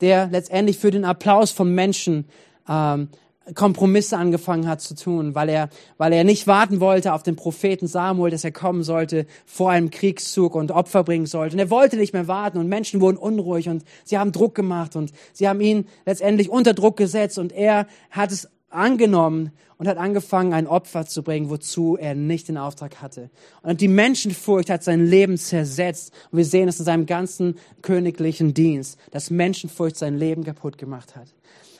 der 0.00 0.28
letztendlich 0.28 0.78
für 0.78 0.90
den 0.90 1.04
Applaus 1.04 1.50
von 1.50 1.74
Menschen 1.74 2.26
ähm, 2.68 3.08
Kompromisse 3.54 4.16
angefangen 4.16 4.66
hat 4.66 4.80
zu 4.80 4.94
tun, 4.94 5.34
weil 5.34 5.50
er, 5.50 5.68
weil 5.98 6.14
er 6.14 6.24
nicht 6.24 6.46
warten 6.46 6.80
wollte 6.80 7.12
auf 7.12 7.22
den 7.22 7.36
Propheten 7.36 7.86
Samuel, 7.86 8.30
dass 8.30 8.44
er 8.44 8.52
kommen 8.52 8.82
sollte 8.82 9.26
vor 9.44 9.70
einem 9.70 9.90
Kriegszug 9.90 10.54
und 10.54 10.70
Opfer 10.70 11.04
bringen 11.04 11.26
sollte. 11.26 11.54
Und 11.54 11.60
er 11.60 11.68
wollte 11.68 11.96
nicht 11.96 12.14
mehr 12.14 12.26
warten 12.26 12.56
und 12.56 12.68
Menschen 12.68 13.02
wurden 13.02 13.18
unruhig 13.18 13.68
und 13.68 13.84
sie 14.04 14.16
haben 14.16 14.32
Druck 14.32 14.54
gemacht 14.54 14.96
und 14.96 15.12
sie 15.34 15.46
haben 15.46 15.60
ihn 15.60 15.86
letztendlich 16.06 16.48
unter 16.48 16.72
Druck 16.72 16.96
gesetzt 16.96 17.38
und 17.38 17.52
er 17.52 17.86
hat 18.10 18.32
es 18.32 18.48
angenommen 18.70 19.52
und 19.84 19.90
hat 19.90 19.98
angefangen, 19.98 20.54
ein 20.54 20.66
Opfer 20.66 21.04
zu 21.04 21.22
bringen, 21.22 21.50
wozu 21.50 21.98
er 21.98 22.14
nicht 22.14 22.48
den 22.48 22.56
Auftrag 22.56 23.02
hatte. 23.02 23.28
Und 23.62 23.82
die 23.82 23.88
Menschenfurcht 23.88 24.70
hat 24.70 24.82
sein 24.82 25.04
Leben 25.04 25.36
zersetzt. 25.36 26.10
Und 26.30 26.38
wir 26.38 26.46
sehen 26.46 26.68
es 26.68 26.78
in 26.78 26.86
seinem 26.86 27.04
ganzen 27.04 27.56
königlichen 27.82 28.54
Dienst, 28.54 28.98
dass 29.10 29.28
Menschenfurcht 29.28 29.98
sein 29.98 30.16
Leben 30.16 30.42
kaputt 30.42 30.78
gemacht 30.78 31.16
hat. 31.16 31.28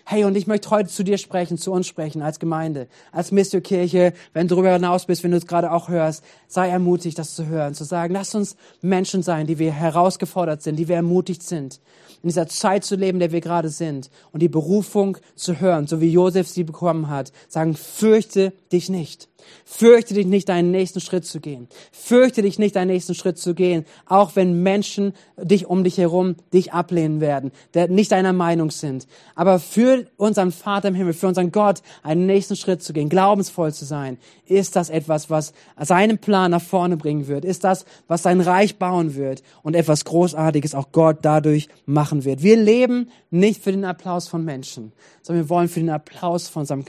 Hey, 0.07 0.25
und 0.25 0.37
ich 0.37 0.47
möchte 0.47 0.69
heute 0.69 0.91
zu 0.91 1.03
dir 1.03 1.17
sprechen, 1.17 1.57
zu 1.57 1.73
uns 1.73 1.87
sprechen, 1.87 2.21
als 2.21 2.39
Gemeinde, 2.39 2.89
als 3.11 3.33
Mistio-Kirche, 3.33 4.13
wenn 4.35 4.47
du 4.47 4.55
darüber 4.55 4.75
hinaus 4.75 5.07
bist, 5.07 5.25
wenn 5.25 5.31
du 5.31 5.39
es 5.39 5.47
gerade 5.47 5.73
auch 5.73 5.89
hörst, 5.89 6.23
sei 6.47 6.69
ermutigt, 6.69 7.19
das 7.19 7.35
zu 7.35 7.47
hören, 7.47 7.73
zu 7.73 7.85
sagen, 7.85 8.13
lass 8.13 8.35
uns 8.35 8.57
Menschen 8.83 9.23
sein, 9.23 9.47
die 9.47 9.59
wir 9.59 9.73
herausgefordert 9.73 10.61
sind, 10.61 10.77
die 10.77 10.89
wir 10.89 10.97
ermutigt 10.97 11.43
sind, 11.43 11.81
in 12.23 12.29
dieser 12.29 12.49
Zeit 12.49 12.85
zu 12.85 12.97
leben, 12.97 13.19
der 13.19 13.33
wir 13.33 13.41
gerade 13.41 13.71
sind 13.71 14.11
und 14.31 14.41
die 14.41 14.49
Berufung 14.51 15.17
zu 15.37 15.59
hören, 15.59 15.87
so 15.87 16.03
wie 16.03 16.11
Josef 16.11 16.49
sie 16.49 16.65
bekommen 16.65 17.09
hat, 17.09 17.33
sagen, 17.49 17.75
fürchte 17.75 18.53
dich 18.73 18.91
nicht. 18.91 19.31
Fürchte 19.65 20.15
dich 20.15 20.27
nicht, 20.27 20.49
deinen 20.49 20.71
nächsten 20.71 21.01
Schritt 21.01 21.25
zu 21.25 21.41
gehen. 21.41 21.69
Fürchte 21.93 22.43
dich 22.43 22.59
nicht, 22.59 22.77
deinen 22.77 22.89
nächsten 22.89 23.15
Schritt 23.15 23.39
zu 23.39 23.55
gehen, 23.55 23.85
auch 24.07 24.37
wenn 24.37 24.63
Menschen 24.63 25.15
dich 25.37 25.67
um 25.67 25.85
dich 25.85 25.99
herum 25.99 26.37
dich 26.53 26.73
ablehnen 26.73 27.21
werden, 27.21 27.53
der 27.75 27.89
nicht 27.89 28.13
deiner 28.13 28.33
Meinung 28.33 28.71
sind. 28.71 29.07
Aber 29.35 29.59
für 29.59 29.94
unseren 30.17 30.53
Vater 30.53 30.89
im 30.89 30.95
Himmel, 30.95 31.13
für 31.13 31.29
unseren 31.29 31.53
Gott, 31.53 31.83
einen 32.03 32.27
nächsten 32.27 32.57
Schritt 32.57 32.83
zu 32.83 32.93
gehen, 32.93 33.09
glaubensvoll 33.09 33.73
zu 33.73 33.85
sein, 33.85 34.19
ist 34.47 34.77
das 34.77 34.91
etwas, 34.91 35.31
was 35.31 35.53
seinen 35.79 36.19
Plan 36.19 36.51
nach 36.51 36.63
vorne 36.63 36.97
bringen 36.97 37.27
wird? 37.27 37.45
Ist 37.45 37.65
das, 37.65 37.85
was 38.09 38.23
sein 38.23 38.41
Reich 38.41 38.77
bauen 38.79 39.15
wird 39.15 39.43
und 39.63 39.75
etwas 39.75 40.05
Großartiges 40.05 40.75
auch 40.75 40.93
Gott 40.93 41.19
dadurch 41.23 41.69
machen 41.87 42.25
wird? 42.25 42.43
Wir 42.43 42.57
leben 42.57 43.11
nicht 43.31 43.63
für 43.63 43.73
den 43.73 43.85
Applaus 43.85 44.29
von 44.29 44.45
Menschen, 44.45 44.93
sondern 45.23 45.45
wir 45.45 45.51
wollen 45.51 45.69
für 45.69 45.81
den 45.81 45.91
Applaus 45.91 46.49
von 46.49 46.61
unserem 46.61 46.85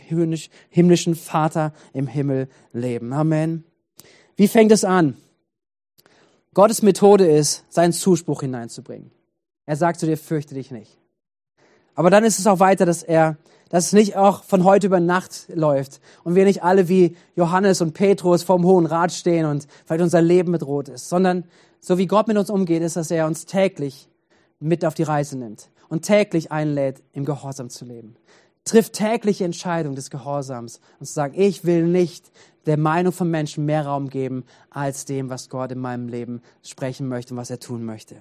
himmlischen 0.69 1.15
Vater 1.15 1.73
im 1.93 2.07
Himmel 2.07 2.47
leben. 2.73 3.13
Amen. 3.13 3.63
Wie 4.35 4.47
fängt 4.47 4.71
es 4.71 4.83
an? 4.83 5.15
Gottes 6.53 6.81
Methode 6.81 7.25
ist, 7.25 7.65
seinen 7.69 7.93
Zuspruch 7.93 8.41
hineinzubringen. 8.41 9.11
Er 9.65 9.75
sagt 9.75 9.99
zu 9.99 10.05
dir, 10.05 10.17
fürchte 10.17 10.53
dich 10.55 10.71
nicht. 10.71 10.97
Aber 11.95 12.09
dann 12.09 12.23
ist 12.23 12.39
es 12.39 12.47
auch 12.47 12.59
weiter, 12.59 12.85
dass 12.85 13.03
er, 13.03 13.37
dass 13.69 13.87
es 13.87 13.93
nicht 13.93 14.15
auch 14.15 14.43
von 14.43 14.63
heute 14.63 14.87
über 14.87 14.99
Nacht 14.99 15.47
läuft 15.53 16.01
und 16.23 16.35
wir 16.35 16.45
nicht 16.45 16.63
alle 16.63 16.87
wie 16.87 17.15
Johannes 17.35 17.81
und 17.81 17.93
Petrus 17.93 18.43
vorm 18.43 18.65
Hohen 18.65 18.85
Rat 18.85 19.11
stehen 19.11 19.45
und 19.45 19.67
vielleicht 19.85 20.03
unser 20.03 20.21
Leben 20.21 20.51
bedroht 20.51 20.89
ist, 20.89 21.09
sondern 21.09 21.45
so 21.79 21.97
wie 21.97 22.07
Gott 22.07 22.27
mit 22.27 22.37
uns 22.37 22.49
umgeht, 22.49 22.83
ist, 22.83 22.95
dass 22.95 23.11
er 23.11 23.25
uns 23.25 23.45
täglich 23.45 24.09
mit 24.59 24.85
auf 24.85 24.93
die 24.93 25.03
Reise 25.03 25.37
nimmt 25.37 25.69
und 25.89 26.03
täglich 26.03 26.51
einlädt, 26.51 27.01
im 27.13 27.25
Gehorsam 27.25 27.69
zu 27.69 27.85
leben. 27.85 28.15
Trifft 28.65 28.93
tägliche 28.93 29.45
Entscheidungen 29.45 29.95
des 29.95 30.09
Gehorsams 30.09 30.79
und 30.99 31.05
zu 31.05 31.13
sagen, 31.13 31.39
ich 31.39 31.65
will 31.65 31.85
nicht 31.85 32.31
der 32.65 32.77
Meinung 32.77 33.13
von 33.13 33.29
Menschen 33.29 33.65
mehr 33.65 33.85
Raum 33.85 34.09
geben 34.09 34.43
als 34.71 35.05
dem, 35.05 35.29
was 35.29 35.49
Gott 35.49 35.71
in 35.71 35.79
meinem 35.79 36.07
Leben 36.07 36.41
sprechen 36.63 37.07
möchte 37.07 37.35
und 37.35 37.37
was 37.39 37.51
er 37.51 37.59
tun 37.59 37.85
möchte. 37.85 38.15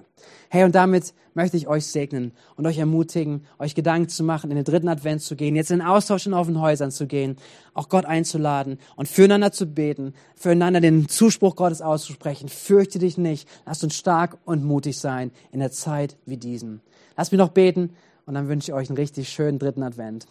Hey, 0.49 0.63
und 0.63 0.75
damit 0.75 1.15
möchte 1.33 1.57
ich 1.57 1.67
euch 1.67 1.87
segnen 1.87 2.31
und 2.55 2.67
euch 2.67 2.77
ermutigen, 2.77 3.45
euch 3.57 3.73
Gedanken 3.73 4.07
zu 4.07 4.23
machen, 4.23 4.51
in 4.51 4.55
den 4.55 4.65
dritten 4.65 4.87
Advent 4.87 5.23
zu 5.23 5.35
gehen, 5.35 5.55
jetzt 5.55 5.71
in 5.71 5.79
den 5.79 5.87
Austausch 5.87 6.27
in 6.27 6.35
offenen 6.35 6.61
Häusern 6.61 6.91
zu 6.91 7.07
gehen, 7.07 7.37
auch 7.73 7.89
Gott 7.89 8.05
einzuladen 8.05 8.77
und 8.95 9.07
füreinander 9.07 9.51
zu 9.51 9.65
beten, 9.65 10.13
füreinander 10.35 10.79
den 10.79 11.09
Zuspruch 11.09 11.55
Gottes 11.55 11.81
auszusprechen. 11.81 12.49
Fürchte 12.49 12.99
dich 12.99 13.17
nicht. 13.17 13.49
Lasst 13.65 13.83
uns 13.83 13.95
stark 13.95 14.37
und 14.45 14.63
mutig 14.63 14.99
sein 14.99 15.31
in 15.51 15.59
der 15.59 15.71
Zeit 15.71 16.17
wie 16.25 16.37
diesen. 16.37 16.81
Lasst 17.17 17.31
mich 17.31 17.39
noch 17.39 17.49
beten 17.49 17.95
und 18.25 18.33
dann 18.33 18.47
wünsche 18.47 18.71
ich 18.71 18.73
euch 18.73 18.89
einen 18.89 18.97
richtig 18.97 19.29
schönen 19.29 19.59
dritten 19.59 19.83
Advent. 19.83 20.25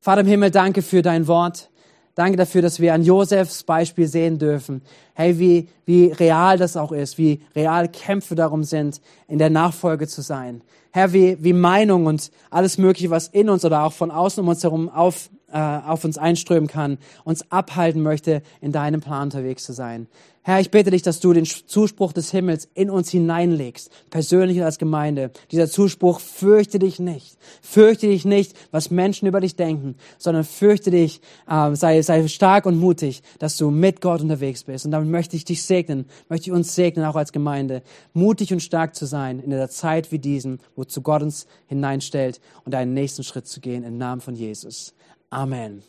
Vater 0.00 0.22
im 0.22 0.26
Himmel, 0.26 0.50
danke 0.50 0.82
für 0.82 1.02
dein 1.02 1.26
Wort. 1.26 1.70
Danke 2.14 2.36
dafür, 2.36 2.60
dass 2.60 2.80
wir 2.80 2.92
an 2.92 3.02
Josefs 3.02 3.62
Beispiel 3.62 4.06
sehen 4.08 4.38
dürfen. 4.38 4.82
Hey, 5.14 5.38
wie, 5.38 5.68
wie 5.86 6.06
real 6.06 6.58
das 6.58 6.76
auch 6.76 6.92
ist, 6.92 7.18
wie 7.18 7.40
real 7.54 7.88
Kämpfe 7.88 8.34
darum 8.34 8.64
sind, 8.64 9.00
in 9.28 9.38
der 9.38 9.48
Nachfolge 9.48 10.08
zu 10.08 10.20
sein. 10.20 10.62
Herr, 10.90 11.12
wie, 11.12 11.42
wie 11.42 11.52
Meinung 11.52 12.06
und 12.06 12.30
alles 12.50 12.78
Mögliche, 12.78 13.10
was 13.10 13.28
in 13.28 13.48
uns 13.48 13.64
oder 13.64 13.84
auch 13.84 13.92
von 13.92 14.10
außen 14.10 14.42
um 14.42 14.48
uns 14.48 14.62
herum 14.64 14.88
auf, 14.88 15.30
äh, 15.52 15.58
auf 15.58 16.04
uns 16.04 16.18
einströmen 16.18 16.68
kann, 16.68 16.98
uns 17.24 17.50
abhalten 17.50 18.02
möchte, 18.02 18.42
in 18.60 18.72
deinem 18.72 19.00
Plan 19.00 19.24
unterwegs 19.24 19.64
zu 19.64 19.72
sein. 19.72 20.06
Herr, 20.42 20.58
ich 20.58 20.70
bitte 20.70 20.90
dich, 20.90 21.02
dass 21.02 21.20
du 21.20 21.34
den 21.34 21.44
Zuspruch 21.44 22.14
des 22.14 22.30
Himmels 22.30 22.66
in 22.72 22.88
uns 22.88 23.10
hineinlegst, 23.10 23.90
persönlich 24.08 24.56
und 24.56 24.64
als 24.64 24.78
Gemeinde. 24.78 25.32
Dieser 25.52 25.68
Zuspruch, 25.68 26.18
fürchte 26.18 26.78
dich 26.78 26.98
nicht. 26.98 27.36
Fürchte 27.60 28.06
dich 28.06 28.24
nicht, 28.24 28.54
was 28.70 28.90
Menschen 28.90 29.28
über 29.28 29.40
dich 29.40 29.56
denken, 29.56 29.96
sondern 30.16 30.44
fürchte 30.44 30.90
dich, 30.90 31.20
äh, 31.46 31.74
sei, 31.74 32.00
sei 32.00 32.26
stark 32.26 32.64
und 32.64 32.78
mutig, 32.78 33.22
dass 33.38 33.58
du 33.58 33.70
mit 33.70 34.00
Gott 34.00 34.22
unterwegs 34.22 34.64
bist. 34.64 34.86
Und 34.86 34.92
damit 34.92 35.10
möchte 35.10 35.36
ich 35.36 35.44
dich 35.44 35.62
segnen, 35.62 36.06
möchte 36.30 36.48
ich 36.48 36.52
uns 36.52 36.74
segnen, 36.74 37.04
auch 37.04 37.16
als 37.16 37.32
Gemeinde, 37.32 37.82
mutig 38.14 38.50
und 38.50 38.60
stark 38.60 38.94
zu 38.94 39.04
sein 39.04 39.40
in 39.40 39.52
einer 39.52 39.68
Zeit 39.68 40.10
wie 40.10 40.18
diesen, 40.18 40.58
wozu 40.74 41.02
Gott 41.02 41.22
uns 41.22 41.46
hineinstellt 41.66 42.40
und 42.64 42.74
einen 42.74 42.94
nächsten 42.94 43.24
Schritt 43.24 43.46
zu 43.46 43.60
gehen 43.60 43.84
im 43.84 43.98
Namen 43.98 44.22
von 44.22 44.34
Jesus. 44.34 44.94
Amen. 45.30 45.82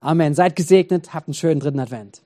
Amen. 0.00 0.34
Seid 0.34 0.56
gesegnet, 0.56 1.12
habt 1.12 1.28
einen 1.28 1.34
schönen 1.34 1.60
dritten 1.60 1.80
Advent. 1.80 2.22